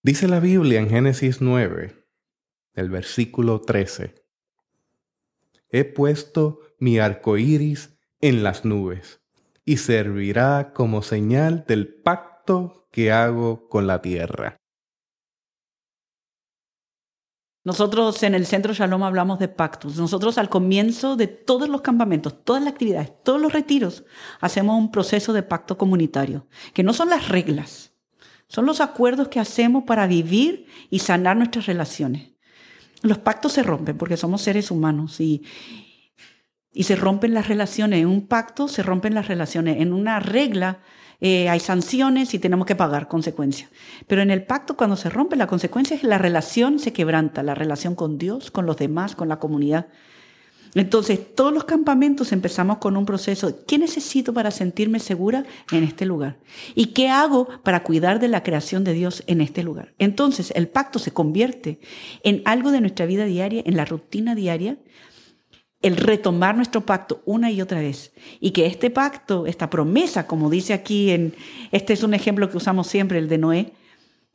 Dice 0.02 0.28
la 0.28 0.40
Biblia 0.40 0.80
en 0.80 0.88
Génesis 0.88 1.40
9, 1.40 2.06
el 2.74 2.90
versículo 2.90 3.60
13. 3.60 4.14
He 5.70 5.84
puesto 5.84 6.60
mi 6.78 6.98
arco 6.98 7.36
iris 7.36 7.98
en 8.20 8.42
las 8.42 8.64
nubes 8.64 9.20
y 9.64 9.76
servirá 9.76 10.72
como 10.72 11.02
señal 11.02 11.64
del 11.66 11.88
pacto 11.88 12.88
que 12.90 13.12
hago 13.12 13.68
con 13.68 13.86
la 13.86 14.02
tierra. 14.02 14.56
Nosotros 17.62 18.22
en 18.22 18.34
el 18.34 18.46
Centro 18.46 18.72
Shalom 18.72 19.02
hablamos 19.02 19.38
de 19.38 19.48
pactos. 19.48 19.96
Nosotros 19.96 20.38
al 20.38 20.48
comienzo 20.48 21.16
de 21.16 21.26
todos 21.26 21.68
los 21.68 21.82
campamentos, 21.82 22.42
todas 22.42 22.62
las 22.62 22.72
actividades, 22.72 23.12
todos 23.22 23.40
los 23.40 23.52
retiros, 23.52 24.04
hacemos 24.40 24.78
un 24.78 24.90
proceso 24.90 25.34
de 25.34 25.42
pacto 25.42 25.76
comunitario, 25.76 26.46
que 26.72 26.82
no 26.82 26.94
son 26.94 27.10
las 27.10 27.28
reglas, 27.28 27.92
son 28.48 28.64
los 28.64 28.80
acuerdos 28.80 29.28
que 29.28 29.40
hacemos 29.40 29.84
para 29.84 30.06
vivir 30.06 30.66
y 30.88 31.00
sanar 31.00 31.36
nuestras 31.36 31.66
relaciones. 31.66 32.30
Los 33.02 33.18
pactos 33.18 33.52
se 33.52 33.62
rompen 33.62 33.96
porque 33.96 34.16
somos 34.16 34.42
seres 34.42 34.70
humanos 34.70 35.20
y, 35.20 35.42
y 36.72 36.84
se 36.84 36.96
rompen 36.96 37.34
las 37.34 37.48
relaciones. 37.48 38.00
En 38.00 38.06
un 38.06 38.26
pacto 38.26 38.68
se 38.68 38.82
rompen 38.82 39.14
las 39.14 39.28
relaciones. 39.28 39.80
En 39.80 39.92
una 39.92 40.20
regla 40.20 40.78
eh, 41.20 41.48
hay 41.48 41.60
sanciones 41.60 42.32
y 42.32 42.38
tenemos 42.38 42.66
que 42.66 42.76
pagar 42.76 43.08
consecuencias. 43.08 43.70
Pero 44.06 44.22
en 44.22 44.30
el 44.30 44.44
pacto, 44.44 44.76
cuando 44.76 44.96
se 44.96 45.10
rompe, 45.10 45.36
la 45.36 45.46
consecuencia 45.46 45.94
es 45.94 46.00
que 46.00 46.08
la 46.08 46.18
relación 46.18 46.78
se 46.78 46.92
quebranta, 46.92 47.42
la 47.42 47.54
relación 47.54 47.94
con 47.94 48.18
Dios, 48.18 48.50
con 48.50 48.66
los 48.66 48.76
demás, 48.76 49.14
con 49.14 49.28
la 49.28 49.38
comunidad. 49.38 49.88
Entonces, 50.74 51.34
todos 51.34 51.52
los 51.52 51.64
campamentos 51.64 52.30
empezamos 52.30 52.78
con 52.78 52.96
un 52.96 53.04
proceso. 53.04 53.64
¿Qué 53.66 53.76
necesito 53.76 54.32
para 54.32 54.52
sentirme 54.52 55.00
segura 55.00 55.44
en 55.72 55.82
este 55.82 56.06
lugar? 56.06 56.38
¿Y 56.76 56.86
qué 56.86 57.08
hago 57.08 57.48
para 57.64 57.82
cuidar 57.82 58.20
de 58.20 58.28
la 58.28 58.44
creación 58.44 58.84
de 58.84 58.92
Dios 58.92 59.24
en 59.26 59.40
este 59.40 59.64
lugar? 59.64 59.92
Entonces, 59.98 60.52
el 60.54 60.68
pacto 60.68 61.00
se 61.00 61.12
convierte 61.12 61.80
en 62.22 62.40
algo 62.44 62.70
de 62.70 62.80
nuestra 62.80 63.04
vida 63.06 63.24
diaria, 63.24 63.62
en 63.66 63.76
la 63.76 63.84
rutina 63.84 64.36
diaria, 64.36 64.78
el 65.82 65.96
retomar 65.96 66.56
nuestro 66.56 66.82
pacto 66.82 67.22
una 67.24 67.50
y 67.50 67.62
otra 67.62 67.80
vez. 67.80 68.12
Y 68.38 68.50
que 68.50 68.66
este 68.66 68.90
pacto, 68.90 69.46
esta 69.46 69.70
promesa, 69.70 70.26
como 70.26 70.50
dice 70.50 70.74
aquí 70.74 71.10
en, 71.10 71.34
este 71.72 71.92
es 71.92 72.02
un 72.02 72.14
ejemplo 72.14 72.50
que 72.50 72.56
usamos 72.56 72.86
siempre, 72.86 73.18
el 73.18 73.28
de 73.28 73.38
Noé, 73.38 73.72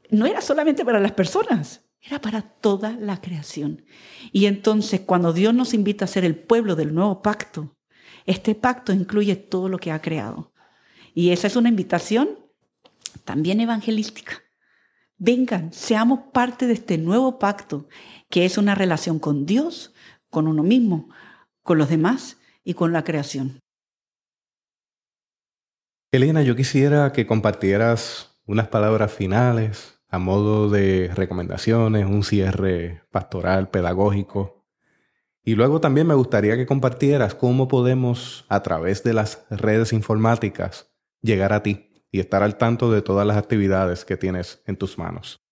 no 0.10 0.26
era 0.26 0.42
solamente 0.42 0.86
para 0.86 1.00
las 1.00 1.12
personas, 1.12 1.84
era 2.02 2.20
para 2.20 2.42
toda 2.42 2.98
la 3.00 3.22
creación. 3.22 3.86
Y 4.32 4.46
entonces 4.48 5.02
cuando 5.02 5.34
Dios 5.34 5.54
nos 5.54 5.74
invita 5.74 6.06
a 6.06 6.10
ser 6.10 6.26
el 6.26 6.36
pueblo 6.36 6.76
del 6.76 6.94
nuevo 6.94 7.22
pacto, 7.22 7.76
este 8.26 8.56
pacto 8.56 8.92
incluye 8.92 9.36
todo 9.36 9.70
lo 9.70 9.78
que 9.78 9.92
ha 9.92 10.02
creado. 10.02 10.52
Y 11.14 11.30
esa 11.30 11.48
es 11.48 11.56
una 11.56 11.70
invitación 11.70 12.40
también 13.24 13.60
evangelística. 13.60 14.42
Vengan, 15.18 15.72
seamos 15.72 16.20
parte 16.34 16.68
de 16.68 16.74
este 16.74 16.98
nuevo 16.98 17.40
pacto, 17.40 17.88
que 18.30 18.46
es 18.46 18.58
una 18.58 18.76
relación 18.76 19.20
con 19.20 19.46
Dios, 19.46 19.94
con 20.30 20.48
uno 20.48 20.64
mismo, 20.64 21.10
con 21.66 21.80
los 21.80 21.90
demás 21.90 22.38
y 22.64 22.76
con 22.76 22.94
la 22.94 23.04
creación. 23.04 23.60
Elena, 26.12 26.44
yo 26.44 26.56
quisiera 26.56 27.12
que 27.12 27.26
compartieras 27.26 28.40
unas 28.46 28.68
palabras 28.68 29.12
finales 29.12 30.00
a 30.08 30.20
modo 30.20 30.70
de 30.70 31.12
recomendaciones, 31.16 32.06
un 32.06 32.24
cierre 32.24 33.02
pastoral, 33.10 33.70
pedagógico. 33.72 34.68
Y 35.44 35.56
luego 35.56 35.82
también 35.82 36.06
me 36.06 36.14
gustaría 36.14 36.56
que 36.56 36.68
compartieras 36.68 37.34
cómo 37.34 37.68
podemos, 37.68 38.46
a 38.48 38.62
través 38.62 39.04
de 39.04 39.14
las 39.14 39.46
redes 39.50 39.92
informáticas, 39.92 40.94
llegar 41.22 41.52
a 41.52 41.64
ti 41.64 41.94
y 42.12 42.20
estar 42.20 42.44
al 42.44 42.58
tanto 42.58 42.92
de 42.92 43.02
todas 43.02 43.26
las 43.26 43.38
actividades 43.38 44.06
que 44.06 44.18
tienes 44.18 44.62
en 44.68 44.78
tus 44.78 45.00
manos. 45.00 45.45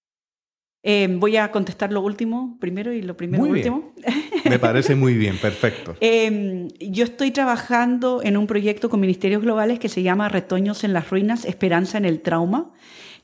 Eh, 0.86 1.08
voy 1.10 1.38
a 1.38 1.50
contestar 1.50 1.94
lo 1.94 2.02
último 2.02 2.58
primero 2.60 2.92
y 2.92 3.02
lo 3.02 3.16
primero 3.16 3.46
último. 3.46 3.94
Me 4.44 4.60
parece 4.60 4.96
muy 4.96 5.14
bien, 5.14 5.38
perfecto. 5.38 5.96
Eh, 6.02 6.68
yo 6.82 7.06
estoy 7.06 7.32
trabajando 7.32 8.22
en 8.22 8.36
un 8.36 8.48
proyecto 8.48 8.90
con 8.90 9.00
Ministerios 9.00 9.42
Globales 9.42 9.80
que 9.80 9.88
se 9.88 10.04
llama 10.04 10.28
Retoños 10.28 10.84
en 10.84 10.92
las 10.92 11.10
Ruinas, 11.10 11.46
Esperanza 11.46 11.98
en 11.98 12.04
el 12.04 12.20
Trauma. 12.20 12.72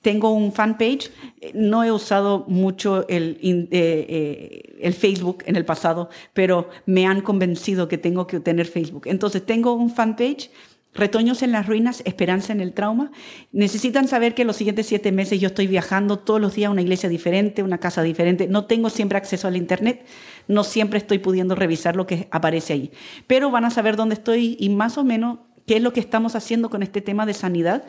Tengo 0.01 0.31
un 0.31 0.53
fanpage. 0.53 1.11
No 1.53 1.83
he 1.83 1.91
usado 1.91 2.45
mucho 2.47 3.05
el, 3.09 3.37
eh, 3.41 4.77
el 4.79 4.93
Facebook 4.93 5.43
en 5.45 5.57
el 5.57 5.65
pasado, 5.65 6.09
pero 6.33 6.69
me 6.85 7.05
han 7.07 7.19
convencido 7.19 7.89
que 7.89 7.97
tengo 7.97 8.25
que 8.25 8.39
tener 8.39 8.67
Facebook. 8.67 9.03
Entonces 9.07 9.45
tengo 9.45 9.73
un 9.73 9.89
fanpage 9.89 10.49
Retoños 10.93 11.43
en 11.43 11.51
las 11.51 11.67
ruinas, 11.67 12.01
esperanza 12.05 12.51
en 12.51 12.61
el 12.61 12.73
trauma. 12.73 13.11
Necesitan 13.51 14.07
saber 14.07 14.33
que 14.33 14.43
los 14.43 14.55
siguientes 14.55 14.87
siete 14.87 15.11
meses 15.11 15.39
yo 15.39 15.47
estoy 15.47 15.67
viajando 15.67 16.17
todos 16.17 16.41
los 16.41 16.55
días 16.55 16.69
a 16.69 16.71
una 16.71 16.81
iglesia 16.81 17.09
diferente, 17.09 17.61
una 17.61 17.77
casa 17.77 18.01
diferente. 18.01 18.47
No 18.47 18.65
tengo 18.65 18.89
siempre 18.89 19.17
acceso 19.17 19.47
al 19.47 19.55
Internet, 19.55 20.05
no 20.47 20.63
siempre 20.63 20.97
estoy 20.97 21.19
pudiendo 21.19 21.53
revisar 21.53 21.95
lo 21.95 22.07
que 22.07 22.27
aparece 22.31 22.73
ahí. 22.73 22.91
Pero 23.27 23.51
van 23.51 23.65
a 23.65 23.69
saber 23.69 23.95
dónde 23.95 24.15
estoy 24.15 24.57
y 24.59 24.69
más 24.69 24.97
o 24.97 25.03
menos 25.03 25.39
qué 25.67 25.77
es 25.77 25.83
lo 25.83 25.93
que 25.93 25.99
estamos 25.99 26.35
haciendo 26.35 26.71
con 26.71 26.81
este 26.81 27.01
tema 27.01 27.27
de 27.27 27.35
sanidad 27.35 27.83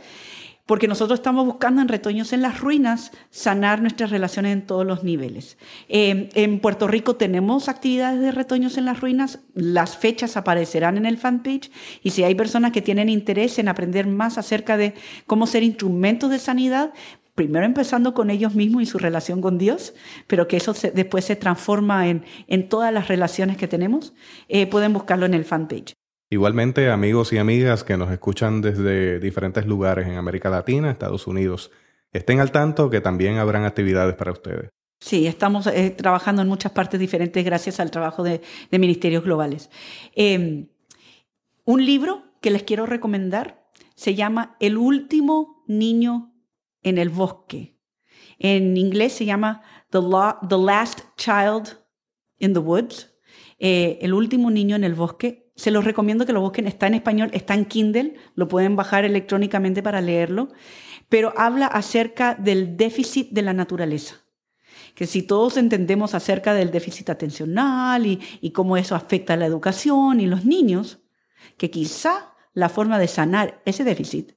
porque 0.70 0.86
nosotros 0.86 1.18
estamos 1.18 1.46
buscando 1.46 1.82
en 1.82 1.88
Retoños 1.88 2.32
en 2.32 2.42
las 2.42 2.60
Ruinas 2.60 3.10
sanar 3.30 3.82
nuestras 3.82 4.10
relaciones 4.10 4.52
en 4.52 4.64
todos 4.64 4.86
los 4.86 5.02
niveles. 5.02 5.58
Em, 5.88 6.28
en 6.34 6.60
Puerto 6.60 6.86
Rico 6.86 7.16
tenemos 7.16 7.68
actividades 7.68 8.20
de 8.20 8.30
Retoños 8.30 8.78
en 8.78 8.84
las 8.84 9.00
Ruinas, 9.00 9.40
las 9.52 9.96
fechas 9.96 10.36
aparecerán 10.36 10.96
en 10.96 11.06
el 11.06 11.18
fanpage 11.18 11.72
y 12.04 12.10
si 12.10 12.22
hay 12.22 12.36
personas 12.36 12.70
que 12.70 12.82
tienen 12.82 13.08
interés 13.08 13.58
en 13.58 13.66
aprender 13.66 14.06
más 14.06 14.38
acerca 14.38 14.76
de 14.76 14.94
cómo 15.26 15.48
ser 15.48 15.64
instrumentos 15.64 16.30
de 16.30 16.38
sanidad, 16.38 16.92
primero 17.34 17.66
empezando 17.66 18.14
con 18.14 18.30
ellos 18.30 18.54
mismos 18.54 18.84
y 18.84 18.86
su 18.86 18.98
relación 18.98 19.40
con 19.40 19.58
Dios, 19.58 19.92
pero 20.28 20.46
que 20.46 20.58
eso 20.58 20.72
después 20.94 21.24
se 21.24 21.34
transforma 21.34 22.06
en, 22.06 22.22
en 22.46 22.68
todas 22.68 22.94
las 22.94 23.08
relaciones 23.08 23.56
que 23.56 23.66
tenemos, 23.66 24.14
eh, 24.48 24.68
pueden 24.68 24.92
buscarlo 24.92 25.26
en 25.26 25.34
el 25.34 25.44
fanpage. 25.44 25.96
Igualmente, 26.32 26.88
amigos 26.90 27.32
y 27.32 27.38
amigas 27.38 27.82
que 27.82 27.96
nos 27.96 28.12
escuchan 28.12 28.60
desde 28.60 29.18
diferentes 29.18 29.66
lugares 29.66 30.06
en 30.06 30.14
América 30.14 30.48
Latina, 30.48 30.88
Estados 30.88 31.26
Unidos, 31.26 31.72
estén 32.12 32.38
al 32.38 32.52
tanto 32.52 32.88
que 32.88 33.00
también 33.00 33.38
habrán 33.38 33.64
actividades 33.64 34.14
para 34.14 34.30
ustedes. 34.30 34.70
Sí, 35.00 35.26
estamos 35.26 35.66
eh, 35.66 35.90
trabajando 35.90 36.42
en 36.42 36.46
muchas 36.48 36.70
partes 36.70 37.00
diferentes 37.00 37.44
gracias 37.44 37.80
al 37.80 37.90
trabajo 37.90 38.22
de, 38.22 38.42
ministerios 38.70 39.24
globales. 39.24 39.70
Em, 40.14 40.68
un 41.64 41.84
libro 41.84 42.22
que 42.40 42.52
les 42.52 42.62
quiero 42.62 42.86
recomendar 42.86 43.68
se 43.96 44.14
llama 44.14 44.56
El 44.60 44.78
último 44.78 45.64
niño 45.66 46.32
en 46.82 46.98
el 46.98 47.08
bosque. 47.08 47.76
En 48.38 48.76
inglés 48.76 49.14
se 49.14 49.24
llama 49.24 49.62
The, 49.90 49.98
Last 50.00 51.00
Child 51.16 51.76
in 52.38 52.52
the 52.52 52.60
Woods, 52.60 53.12
eh, 53.58 53.98
El 54.00 54.14
último 54.14 54.52
niño 54.52 54.76
en 54.76 54.84
el 54.84 54.94
bosque 54.94 55.49
se 55.60 55.70
los 55.70 55.84
recomiendo 55.84 56.24
que 56.24 56.32
lo 56.32 56.40
busquen, 56.40 56.66
está 56.66 56.86
en 56.86 56.94
español, 56.94 57.28
está 57.34 57.52
en 57.52 57.66
Kindle, 57.66 58.14
lo 58.34 58.48
pueden 58.48 58.76
bajar 58.76 59.04
electrónicamente 59.04 59.82
para 59.82 60.00
leerlo, 60.00 60.48
pero 61.10 61.34
habla 61.36 61.66
acerca 61.66 62.34
del 62.34 62.78
déficit 62.78 63.28
de 63.32 63.42
la 63.42 63.52
naturaleza. 63.52 64.22
Que 64.94 65.06
si 65.06 65.20
todos 65.20 65.58
entendemos 65.58 66.14
acerca 66.14 66.54
del 66.54 66.70
déficit 66.70 67.10
atencional 67.10 68.06
y, 68.06 68.50
cómo 68.52 68.78
eso 68.78 68.94
afecta 68.94 69.34
a 69.34 69.36
la 69.36 69.44
educación 69.44 70.20
y 70.20 70.26
los 70.26 70.46
niños, 70.46 71.00
que 71.58 71.70
quizá 71.70 72.32
la 72.54 72.70
forma 72.70 72.98
de 72.98 73.08
sanar 73.08 73.60
ese 73.66 73.84
déficit 73.84 74.32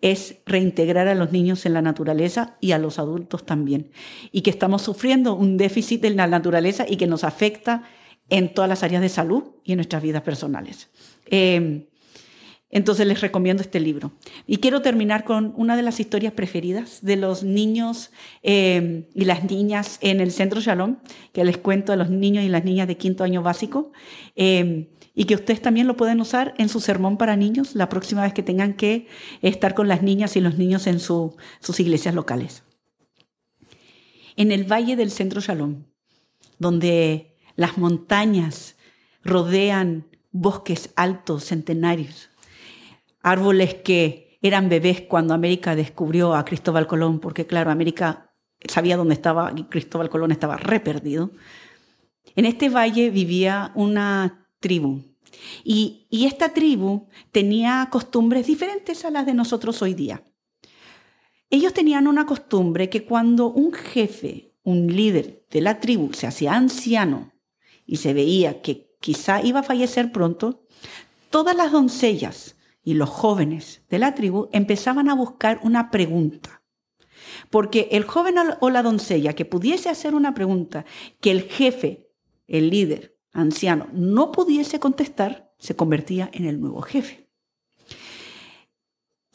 es 0.00 0.36
reintegrar 0.46 1.06
a 1.06 1.14
los 1.14 1.32
niños 1.32 1.66
en 1.66 1.74
la 1.74 1.82
naturaleza 1.82 2.56
y 2.62 2.72
a 2.72 2.78
los 2.78 2.98
adultos 2.98 3.44
también. 3.44 3.90
Y 4.32 4.40
que 4.40 4.48
estamos 4.48 4.80
sufriendo 4.80 5.34
un 5.34 5.58
déficit 5.58 6.00
de 6.00 6.14
la 6.14 6.26
naturaleza 6.26 6.86
y 6.88 6.96
que 6.96 7.06
nos 7.06 7.24
afecta 7.24 7.82
en 8.28 8.52
todas 8.54 8.68
las 8.68 8.82
áreas 8.82 9.02
de 9.02 9.08
salud 9.08 9.44
y 9.64 9.72
en 9.72 9.76
nuestras 9.76 10.02
vidas 10.02 10.22
personales. 10.22 10.88
Eh, 11.26 11.86
Entonces 12.74 13.06
les 13.06 13.20
recomiendo 13.20 13.62
este 13.62 13.80
libro. 13.80 14.12
Y 14.46 14.56
quiero 14.56 14.80
terminar 14.80 15.24
con 15.24 15.52
una 15.56 15.76
de 15.76 15.82
las 15.82 16.00
historias 16.00 16.32
preferidas 16.32 17.00
de 17.02 17.16
los 17.16 17.44
niños 17.44 18.10
eh, 18.42 19.10
y 19.14 19.26
las 19.26 19.44
niñas 19.44 19.98
en 20.00 20.20
el 20.20 20.32
Centro 20.32 20.58
Shalom, 20.58 20.96
que 21.34 21.44
les 21.44 21.58
cuento 21.58 21.92
a 21.92 21.96
los 21.96 22.08
niños 22.08 22.44
y 22.44 22.48
las 22.48 22.64
niñas 22.64 22.88
de 22.88 22.96
quinto 22.96 23.24
año 23.24 23.42
básico, 23.42 23.92
eh, 24.36 24.88
y 25.14 25.26
que 25.26 25.34
ustedes 25.34 25.60
también 25.60 25.86
lo 25.86 25.98
pueden 25.98 26.18
usar 26.22 26.54
en 26.56 26.70
su 26.70 26.80
sermón 26.80 27.18
para 27.18 27.36
niños 27.36 27.74
la 27.74 27.90
próxima 27.90 28.22
vez 28.22 28.32
que 28.32 28.42
tengan 28.42 28.72
que 28.72 29.06
estar 29.42 29.74
con 29.74 29.86
las 29.86 30.02
niñas 30.02 30.34
y 30.36 30.40
los 30.40 30.56
niños 30.56 30.86
en 30.86 30.98
sus 30.98 31.78
iglesias 31.78 32.14
locales. 32.14 32.62
En 34.36 34.50
el 34.50 34.64
Valle 34.64 34.96
del 34.96 35.10
Centro 35.10 35.42
Shalom, 35.42 35.84
donde 36.58 37.31
las 37.56 37.78
montañas 37.78 38.76
rodean 39.24 40.06
bosques 40.32 40.90
altos, 40.96 41.44
centenarios, 41.44 42.30
árboles 43.22 43.74
que 43.74 44.38
eran 44.42 44.68
bebés 44.68 45.02
cuando 45.02 45.34
América 45.34 45.76
descubrió 45.76 46.34
a 46.34 46.44
Cristóbal 46.44 46.86
Colón, 46.86 47.20
porque 47.20 47.46
claro, 47.46 47.70
América 47.70 48.34
sabía 48.68 48.96
dónde 48.96 49.14
estaba 49.14 49.52
y 49.54 49.64
Cristóbal 49.64 50.10
Colón 50.10 50.32
estaba 50.32 50.56
re 50.56 50.80
perdido. 50.80 51.30
En 52.34 52.44
este 52.44 52.68
valle 52.68 53.10
vivía 53.10 53.72
una 53.74 54.48
tribu 54.58 55.02
y, 55.64 56.06
y 56.10 56.26
esta 56.26 56.50
tribu 56.50 57.08
tenía 57.30 57.88
costumbres 57.90 58.46
diferentes 58.46 59.04
a 59.04 59.10
las 59.10 59.26
de 59.26 59.34
nosotros 59.34 59.80
hoy 59.82 59.94
día. 59.94 60.22
Ellos 61.50 61.74
tenían 61.74 62.06
una 62.06 62.26
costumbre 62.26 62.88
que 62.88 63.04
cuando 63.04 63.48
un 63.48 63.72
jefe, 63.72 64.54
un 64.62 64.86
líder 64.86 65.44
de 65.50 65.60
la 65.60 65.80
tribu 65.80 66.12
se 66.14 66.26
hacía 66.26 66.54
anciano 66.54 67.32
y 67.86 67.96
se 67.96 68.14
veía 68.14 68.62
que 68.62 68.90
quizá 69.00 69.42
iba 69.42 69.60
a 69.60 69.64
fallecer 69.64 70.12
pronto, 70.12 70.64
todas 71.30 71.56
las 71.56 71.72
doncellas 71.72 72.56
y 72.84 72.94
los 72.94 73.08
jóvenes 73.08 73.82
de 73.88 73.98
la 73.98 74.14
tribu 74.14 74.48
empezaban 74.52 75.08
a 75.08 75.14
buscar 75.14 75.60
una 75.62 75.90
pregunta. 75.90 76.62
Porque 77.50 77.88
el 77.92 78.04
joven 78.04 78.34
o 78.60 78.70
la 78.70 78.82
doncella 78.82 79.34
que 79.34 79.44
pudiese 79.44 79.88
hacer 79.88 80.14
una 80.14 80.34
pregunta 80.34 80.84
que 81.20 81.30
el 81.30 81.42
jefe, 81.42 82.08
el 82.46 82.70
líder, 82.70 83.16
anciano, 83.32 83.88
no 83.92 84.32
pudiese 84.32 84.80
contestar, 84.80 85.52
se 85.58 85.76
convertía 85.76 86.30
en 86.32 86.46
el 86.46 86.60
nuevo 86.60 86.82
jefe. 86.82 87.28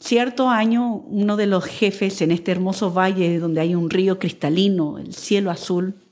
Cierto 0.00 0.48
año, 0.48 0.94
uno 0.94 1.36
de 1.36 1.46
los 1.46 1.64
jefes 1.64 2.22
en 2.22 2.30
este 2.30 2.52
hermoso 2.52 2.92
valle 2.92 3.38
donde 3.40 3.60
hay 3.60 3.74
un 3.74 3.90
río 3.90 4.18
cristalino, 4.18 4.98
el 4.98 5.12
cielo 5.12 5.50
azul, 5.50 6.07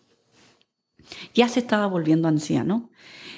ya 1.34 1.48
se 1.48 1.60
estaba 1.60 1.86
volviendo 1.86 2.28
anciano. 2.28 2.90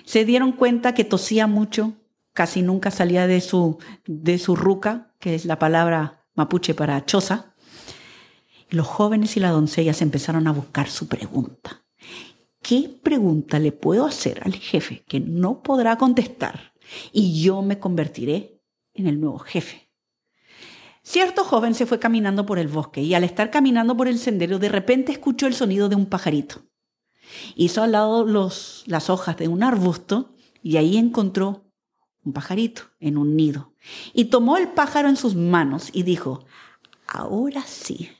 Se 0.04 0.24
dieron 0.24 0.52
cuenta 0.52 0.94
que 0.94 1.04
tosía 1.04 1.46
mucho, 1.46 1.94
casi 2.32 2.62
nunca 2.62 2.90
salía 2.90 3.26
de 3.26 3.40
su, 3.40 3.78
de 4.06 4.38
su 4.38 4.56
ruca, 4.56 5.12
que 5.18 5.34
es 5.34 5.44
la 5.44 5.58
palabra 5.58 6.24
mapuche 6.34 6.74
para 6.74 7.04
choza. 7.04 7.54
Los 8.70 8.86
jóvenes 8.86 9.36
y 9.36 9.40
las 9.40 9.52
doncellas 9.52 10.02
empezaron 10.02 10.46
a 10.46 10.52
buscar 10.52 10.88
su 10.88 11.08
pregunta. 11.08 11.84
¿Qué 12.62 12.90
pregunta 13.02 13.58
le 13.58 13.72
puedo 13.72 14.04
hacer 14.04 14.42
al 14.44 14.54
jefe 14.54 15.04
que 15.08 15.20
no 15.20 15.62
podrá 15.62 15.96
contestar 15.96 16.74
y 17.12 17.42
yo 17.42 17.62
me 17.62 17.78
convertiré 17.78 18.62
en 18.94 19.06
el 19.06 19.20
nuevo 19.20 19.38
jefe? 19.38 19.88
Cierto 21.02 21.44
joven 21.44 21.74
se 21.74 21.86
fue 21.86 21.98
caminando 21.98 22.44
por 22.44 22.58
el 22.58 22.68
bosque 22.68 23.00
y 23.00 23.14
al 23.14 23.24
estar 23.24 23.50
caminando 23.50 23.96
por 23.96 24.08
el 24.08 24.18
sendero 24.18 24.58
de 24.58 24.68
repente 24.68 25.12
escuchó 25.12 25.46
el 25.46 25.54
sonido 25.54 25.88
de 25.88 25.96
un 25.96 26.04
pajarito. 26.04 26.67
Hizo 27.56 27.82
al 27.82 27.92
lado 27.92 28.24
los, 28.24 28.84
las 28.86 29.10
hojas 29.10 29.36
de 29.36 29.48
un 29.48 29.62
arbusto 29.62 30.34
y 30.62 30.76
ahí 30.76 30.96
encontró 30.96 31.68
un 32.24 32.32
pajarito 32.32 32.82
en 33.00 33.16
un 33.16 33.36
nido, 33.36 33.72
y 34.12 34.26
tomó 34.26 34.56
el 34.56 34.68
pájaro 34.68 35.08
en 35.08 35.16
sus 35.16 35.34
manos 35.34 35.88
y 35.92 36.02
dijo, 36.02 36.44
ahora 37.06 37.62
sí, 37.62 38.10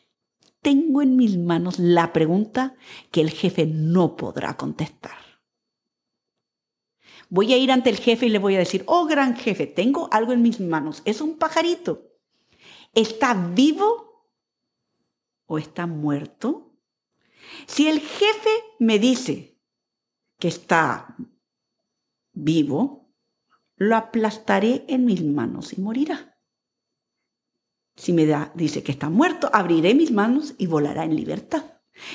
tengo 0.63 1.03
en 1.03 1.17
mis 1.17 1.37
manos 1.37 1.79
la 1.79 2.13
pregunta 2.13 2.75
que 3.11 3.21
el 3.21 3.31
jefe 3.31 3.67
no 3.67 4.17
podrá 4.17 4.57
contestar. 4.57 5.19
Voy 7.29 7.53
a 7.53 7.59
ir 7.59 7.71
ante 7.71 7.91
el 7.91 7.99
jefe 7.99 8.27
y 8.27 8.31
le 8.31 8.39
voy 8.39 8.55
a 8.55 8.61
decir, 8.61 8.83
oh 8.87 9.05
gran 9.05 9.37
jefe, 9.37 9.67
tengo 9.67 10.09
algo 10.11 10.33
en 10.33 10.43
mis 10.43 10.61
manos, 10.61 11.03
es 11.05 11.21
un 11.21 11.37
pajarito. 11.37 12.09
¿Está 12.95 13.35
vivo 13.35 14.25
o 15.47 15.59
está 15.59 15.87
muerto? 15.87 16.68
Si 17.67 17.89
el 17.89 18.01
jefe 18.01 18.51
me 18.79 18.99
dice 18.99 19.59
que 20.39 20.49
está 20.49 21.17
vivo, 22.33 23.13
lo 23.77 23.97
aplastaré 23.97 24.85
en 24.89 25.05
mis 25.05 25.25
manos 25.25 25.73
y 25.73 25.81
morirá. 25.81 26.39
Si 27.97 28.13
me 28.13 28.27
da, 28.27 28.53
dice 28.55 28.83
que 28.83 28.93
está 28.93 29.09
muerto, 29.11 29.51
abriré 29.53 29.95
mis 29.95 30.13
manos 30.13 30.55
y 30.57 30.67
volará 30.67 31.05
en 31.05 31.17
libertad. 31.17 31.65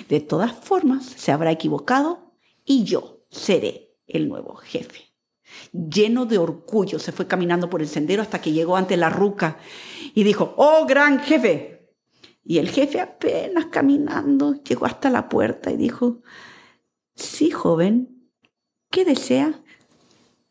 De 0.08 0.22
todas 0.22 0.54
formas, 0.54 1.06
se 1.06 1.32
habrá 1.32 1.52
equivocado 1.52 2.34
y 2.64 2.86
yo 2.86 3.26
seré 3.30 3.98
el 4.08 4.30
nuevo 4.30 4.56
jefe. 4.56 5.14
Lleno 5.72 6.26
de 6.26 6.38
orgullo, 6.38 7.00
se 7.00 7.12
fue 7.12 7.28
caminando 7.28 7.70
por 7.70 7.82
el 7.82 7.88
sendero 7.88 8.22
hasta 8.22 8.42
que 8.42 8.54
llegó 8.54 8.78
ante 8.78 8.98
la 8.98 9.10
ruca 9.10 9.58
y 10.14 10.24
dijo, 10.24 10.54
oh 10.58 10.86
gran 10.86 11.20
jefe. 11.20 11.73
Y 12.44 12.58
el 12.58 12.70
jefe 12.70 13.00
apenas 13.00 13.68
caminando 13.68 14.62
llegó 14.64 14.86
hasta 14.86 15.10
la 15.10 15.30
puerta 15.30 15.72
y 15.72 15.78
dijo, 15.78 16.22
sí, 17.16 17.52
joven, 17.52 18.30
¿qué 18.90 19.06
desea? 19.06 19.64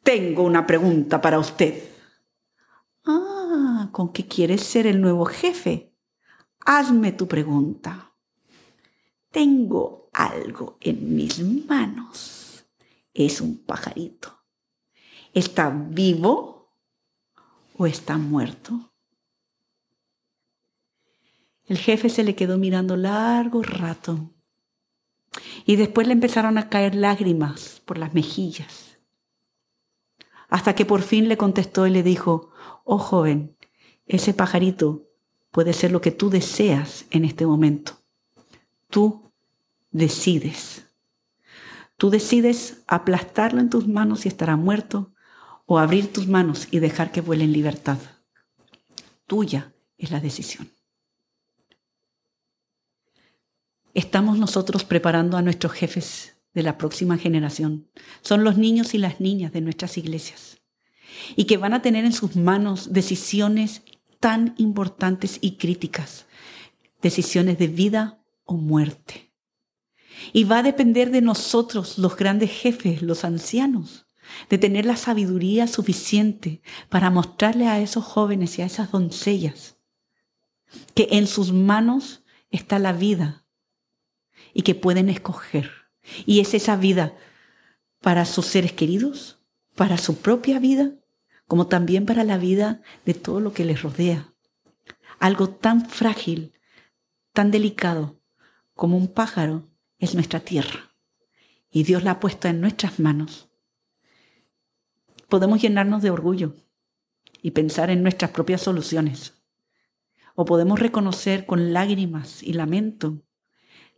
Tengo 0.03 0.43
una 0.43 0.67
pregunta 0.67 1.21
para 1.21 1.39
usted. 1.39 1.83
Ah, 3.05 3.91
¿con 3.93 4.13
qué 4.13 4.27
quieres 4.27 4.63
ser 4.63 4.87
el 4.87 5.01
nuevo 5.01 5.27
jefe? 5.27 5.95
Hazme 6.65 7.13
tu 7.13 7.29
pregunta. 7.29 8.15
Tengo 9.31 10.09
algo 10.13 10.79
en 10.81 11.15
mis 11.15 11.41
manos. 11.67 12.65
Es 13.13 13.41
un 13.41 13.65
pajarito. 13.65 14.39
¿Está 15.35 15.71
vivo 15.71 16.77
o 17.77 17.87
está 17.87 18.19
muerto? 18.19 18.92
El 21.73 21.79
jefe 21.79 22.11
se 22.11 22.23
le 22.23 22.35
quedó 22.35 22.59
mirando 22.59 22.99
largo 22.99 23.63
rato 23.63 24.31
y 25.65 25.77
después 25.77 26.07
le 26.07 26.13
empezaron 26.13 26.59
a 26.59 26.69
caer 26.69 26.95
lágrimas 26.95 27.81
por 27.87 27.97
las 27.97 28.13
mejillas 28.13 28.99
hasta 30.51 30.75
que 30.75 30.85
por 30.85 31.01
fin 31.01 31.31
le 31.31 31.39
contestó 31.39 31.87
y 31.87 31.91
le 31.91 32.03
dijo, 32.03 32.51
oh 32.85 32.99
joven, 32.99 33.57
ese 34.05 34.35
pajarito 34.35 35.09
puede 35.51 35.73
ser 35.73 35.93
lo 35.93 36.03
que 36.03 36.11
tú 36.11 36.29
deseas 36.29 37.07
en 37.11 37.25
este 37.25 37.47
momento. 37.47 38.03
Tú 38.91 39.33
decides. 39.93 40.85
Tú 41.97 42.11
decides 42.11 42.83
aplastarlo 42.87 43.63
en 43.63 43.71
tus 43.71 43.89
manos 43.89 44.27
y 44.27 44.29
estará 44.29 44.57
muerto 44.57 45.15
o 45.65 45.79
abrir 45.79 46.13
tus 46.13 46.29
manos 46.29 46.69
y 46.71 46.81
dejar 46.81 47.13
que 47.13 47.23
vuele 47.23 47.45
en 47.45 47.55
libertad. 47.55 47.97
Tuya 49.27 49.73
es 49.97 50.11
la 50.11 50.21
decisión. 50.21 50.69
Estamos 53.95 54.39
nosotros 54.39 54.85
preparando 54.85 55.37
a 55.37 55.43
nuestros 55.43 55.73
jefes 55.73 56.37
de 56.55 56.63
la 56.63 56.79
próxima 56.79 57.19
generación. 57.19 57.89
Son 58.23 58.43
los 58.43 58.57
niños 58.57 58.95
y 58.95 58.99
las 58.99 59.21
niñas 59.21 59.53
de 59.53 59.61
nuestras 59.61 59.99
iglesias. 59.99 60.63
Y 61.37 61.45
que 61.45 61.59
van 61.59 61.75
a 61.75 61.83
tener 61.83 62.05
en 62.05 62.13
sus 62.13 62.37
manos 62.37 62.93
decisiones 62.93 63.83
tan 64.19 64.55
importantes 64.57 65.39
y 65.41 65.57
críticas. 65.57 66.27
Decisiones 67.03 67.59
de 67.59 67.69
vida 67.69 68.23
o 68.45 68.55
muerte. 68.55 69.33
Y 70.33 70.45
va 70.45 70.59
a 70.59 70.63
depender 70.63 71.11
de 71.11 71.21
nosotros, 71.21 71.99
los 71.99 72.17
grandes 72.17 72.51
jefes, 72.51 73.03
los 73.03 73.25
ancianos, 73.25 74.07
de 74.49 74.57
tener 74.57 74.87
la 74.87 74.97
sabiduría 74.97 75.67
suficiente 75.67 76.63
para 76.89 77.11
mostrarle 77.11 77.67
a 77.67 77.81
esos 77.81 78.05
jóvenes 78.05 78.59
y 78.59 78.63
a 78.63 78.67
esas 78.67 78.93
doncellas 78.93 79.77
que 80.95 81.09
en 81.13 81.27
sus 81.27 81.53
manos 81.53 82.23
está 82.51 82.79
la 82.79 82.93
vida 82.93 83.42
y 84.53 84.63
que 84.63 84.75
pueden 84.75 85.09
escoger 85.09 85.83
y 86.27 86.41
es 86.41 86.55
esa 86.55 86.77
vida 86.77 87.17
para 88.01 88.25
sus 88.25 88.47
seres 88.47 88.73
queridos, 88.73 89.41
para 89.75 89.99
su 89.99 90.19
propia 90.19 90.59
vida, 90.59 90.93
como 91.47 91.67
también 91.67 92.07
para 92.07 92.25
la 92.25 92.39
vida 92.39 92.83
de 93.05 93.15
todo 93.15 93.41
lo 93.41 93.53
que 93.53 93.65
les 93.65 93.83
rodea. 93.83 94.35
Algo 95.19 95.51
tan 95.51 95.89
frágil, 95.89 96.55
tan 97.33 97.51
delicado 97.51 98.21
como 98.75 98.97
un 98.97 99.09
pájaro 99.09 99.69
es 99.99 100.15
nuestra 100.15 100.41
tierra. 100.41 100.95
Y 101.71 101.85
Dios 101.85 102.03
la 102.03 102.13
ha 102.13 102.21
puesto 102.21 102.49
en 102.49 102.61
nuestras 102.61 102.99
manos. 102.99 103.49
Podemos 105.29 105.63
llenarnos 105.63 106.03
de 106.03 106.11
orgullo 106.11 106.55
y 107.41 107.53
pensar 107.53 107.91
en 107.91 108.03
nuestras 108.03 108.33
propias 108.33 108.61
soluciones. 108.61 109.35
O 110.35 110.45
podemos 110.45 110.81
reconocer 110.81 111.47
con 111.47 111.73
lágrimas 111.73 112.43
y 112.43 112.55
lamento 112.55 113.23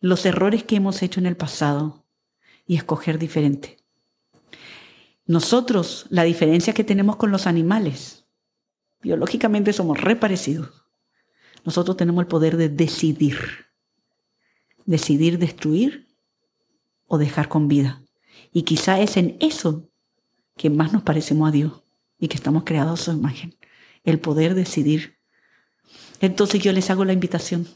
los 0.05 0.27
errores 0.27 0.65
que 0.65 0.77
hemos 0.77 1.03
hecho 1.03 1.19
en 1.19 1.25
el 1.25 1.35
pasado 1.35 2.05
y 2.67 2.77
escoger 2.77 3.19
diferente. 3.19 3.79
Nosotros, 5.25 6.05
la 6.11 6.25
diferencia 6.25 6.75
que 6.75 6.85
tenemos 6.85 7.17
con 7.17 7.31
los 7.31 7.47
animales, 7.47 8.27
biológicamente 9.01 9.73
somos 9.73 9.99
reparecidos, 9.99 10.85
nosotros 11.65 11.97
tenemos 11.97 12.21
el 12.21 12.27
poder 12.27 12.59
de 12.59 12.69
decidir. 12.69 13.39
Decidir 14.85 15.39
destruir 15.39 16.15
o 17.07 17.17
dejar 17.17 17.49
con 17.49 17.67
vida. 17.67 18.03
Y 18.53 18.65
quizá 18.65 19.01
es 19.01 19.17
en 19.17 19.39
eso 19.41 19.89
que 20.59 20.69
más 20.69 20.93
nos 20.93 21.03
parecemos 21.03 21.49
a 21.49 21.53
Dios 21.53 21.83
y 22.19 22.29
que 22.29 22.37
estamos 22.37 22.65
creados 22.65 23.01
a 23.01 23.05
su 23.05 23.13
imagen. 23.13 23.57
El 24.03 24.21
poder 24.21 24.55
decidir. 24.55 25.17
Entonces 26.21 26.63
yo 26.63 26.73
les 26.73 26.91
hago 26.91 27.07
la 27.07 27.15
invitación 27.15 27.67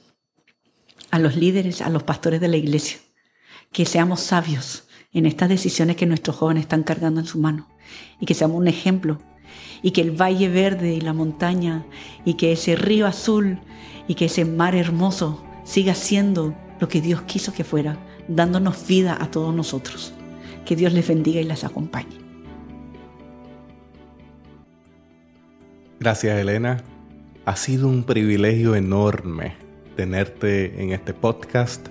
a 1.10 1.18
los 1.18 1.36
líderes, 1.36 1.80
a 1.80 1.90
los 1.90 2.02
pastores 2.02 2.40
de 2.40 2.48
la 2.48 2.56
iglesia, 2.56 2.98
que 3.72 3.84
seamos 3.84 4.20
sabios 4.20 4.88
en 5.12 5.26
estas 5.26 5.48
decisiones 5.48 5.96
que 5.96 6.06
nuestros 6.06 6.36
jóvenes 6.36 6.62
están 6.62 6.82
cargando 6.82 7.20
en 7.20 7.26
su 7.26 7.38
mano 7.38 7.68
y 8.20 8.26
que 8.26 8.34
seamos 8.34 8.58
un 8.58 8.68
ejemplo 8.68 9.18
y 9.82 9.92
que 9.92 10.00
el 10.00 10.10
valle 10.10 10.48
verde 10.48 10.94
y 10.94 11.00
la 11.00 11.12
montaña 11.12 11.86
y 12.24 12.34
que 12.34 12.52
ese 12.52 12.76
río 12.76 13.06
azul 13.06 13.60
y 14.06 14.14
que 14.14 14.26
ese 14.26 14.44
mar 14.44 14.74
hermoso 14.74 15.44
siga 15.64 15.94
siendo 15.94 16.54
lo 16.80 16.88
que 16.88 17.00
Dios 17.00 17.22
quiso 17.22 17.52
que 17.52 17.64
fuera, 17.64 17.98
dándonos 18.28 18.86
vida 18.86 19.16
a 19.20 19.30
todos 19.30 19.54
nosotros. 19.54 20.12
Que 20.64 20.76
Dios 20.76 20.92
les 20.92 21.08
bendiga 21.08 21.40
y 21.40 21.44
les 21.44 21.64
acompañe. 21.64 22.16
Gracias 25.98 26.38
Elena. 26.38 26.82
Ha 27.44 27.56
sido 27.56 27.88
un 27.88 28.04
privilegio 28.04 28.74
enorme 28.74 29.67
tenerte 29.98 30.80
en 30.80 30.92
este 30.92 31.12
podcast. 31.12 31.88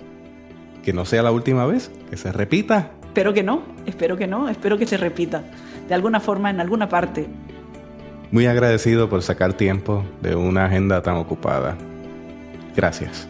Que 0.82 0.94
no 0.94 1.04
sea 1.04 1.22
la 1.22 1.30
última 1.30 1.66
vez, 1.66 1.90
que 2.08 2.16
se 2.16 2.32
repita. 2.32 2.92
Espero 3.04 3.34
que 3.34 3.42
no, 3.42 3.62
espero 3.84 4.16
que 4.16 4.26
no, 4.26 4.48
espero 4.48 4.78
que 4.78 4.86
se 4.86 4.96
repita. 4.96 5.44
De 5.86 5.94
alguna 5.94 6.18
forma, 6.18 6.48
en 6.48 6.58
alguna 6.58 6.88
parte. 6.88 7.26
Muy 8.30 8.46
agradecido 8.46 9.10
por 9.10 9.22
sacar 9.22 9.52
tiempo 9.52 10.06
de 10.22 10.34
una 10.34 10.64
agenda 10.64 11.02
tan 11.02 11.16
ocupada. 11.16 11.76
Gracias. 12.74 13.28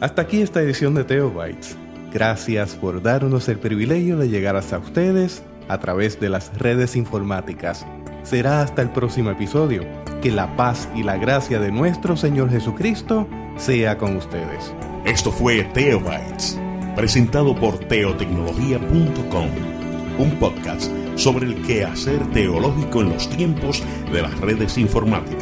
Hasta 0.00 0.22
aquí 0.22 0.42
esta 0.42 0.60
edición 0.60 0.92
de 0.96 1.04
Teobytes. 1.04 1.76
Gracias 2.12 2.74
por 2.74 3.02
darnos 3.02 3.48
el 3.48 3.58
privilegio 3.60 4.16
de 4.16 4.28
llegar 4.28 4.56
hasta 4.56 4.78
ustedes 4.78 5.44
a 5.68 5.78
través 5.78 6.18
de 6.18 6.28
las 6.28 6.58
redes 6.58 6.96
informáticas. 6.96 7.86
Será 8.24 8.62
hasta 8.62 8.82
el 8.82 8.90
próximo 8.90 9.30
episodio. 9.30 10.01
Que 10.22 10.30
la 10.30 10.54
paz 10.54 10.88
y 10.94 11.02
la 11.02 11.16
gracia 11.16 11.58
de 11.58 11.72
nuestro 11.72 12.16
Señor 12.16 12.48
Jesucristo 12.48 13.26
sea 13.56 13.98
con 13.98 14.16
ustedes. 14.16 14.72
Esto 15.04 15.32
fue 15.32 15.64
Teobytes, 15.64 16.60
presentado 16.94 17.56
por 17.56 17.76
teotecnología.com, 17.80 19.48
un 20.18 20.30
podcast 20.38 20.92
sobre 21.16 21.46
el 21.46 21.60
quehacer 21.62 22.24
teológico 22.30 23.00
en 23.00 23.08
los 23.08 23.28
tiempos 23.30 23.82
de 24.12 24.22
las 24.22 24.38
redes 24.38 24.78
informáticas. 24.78 25.41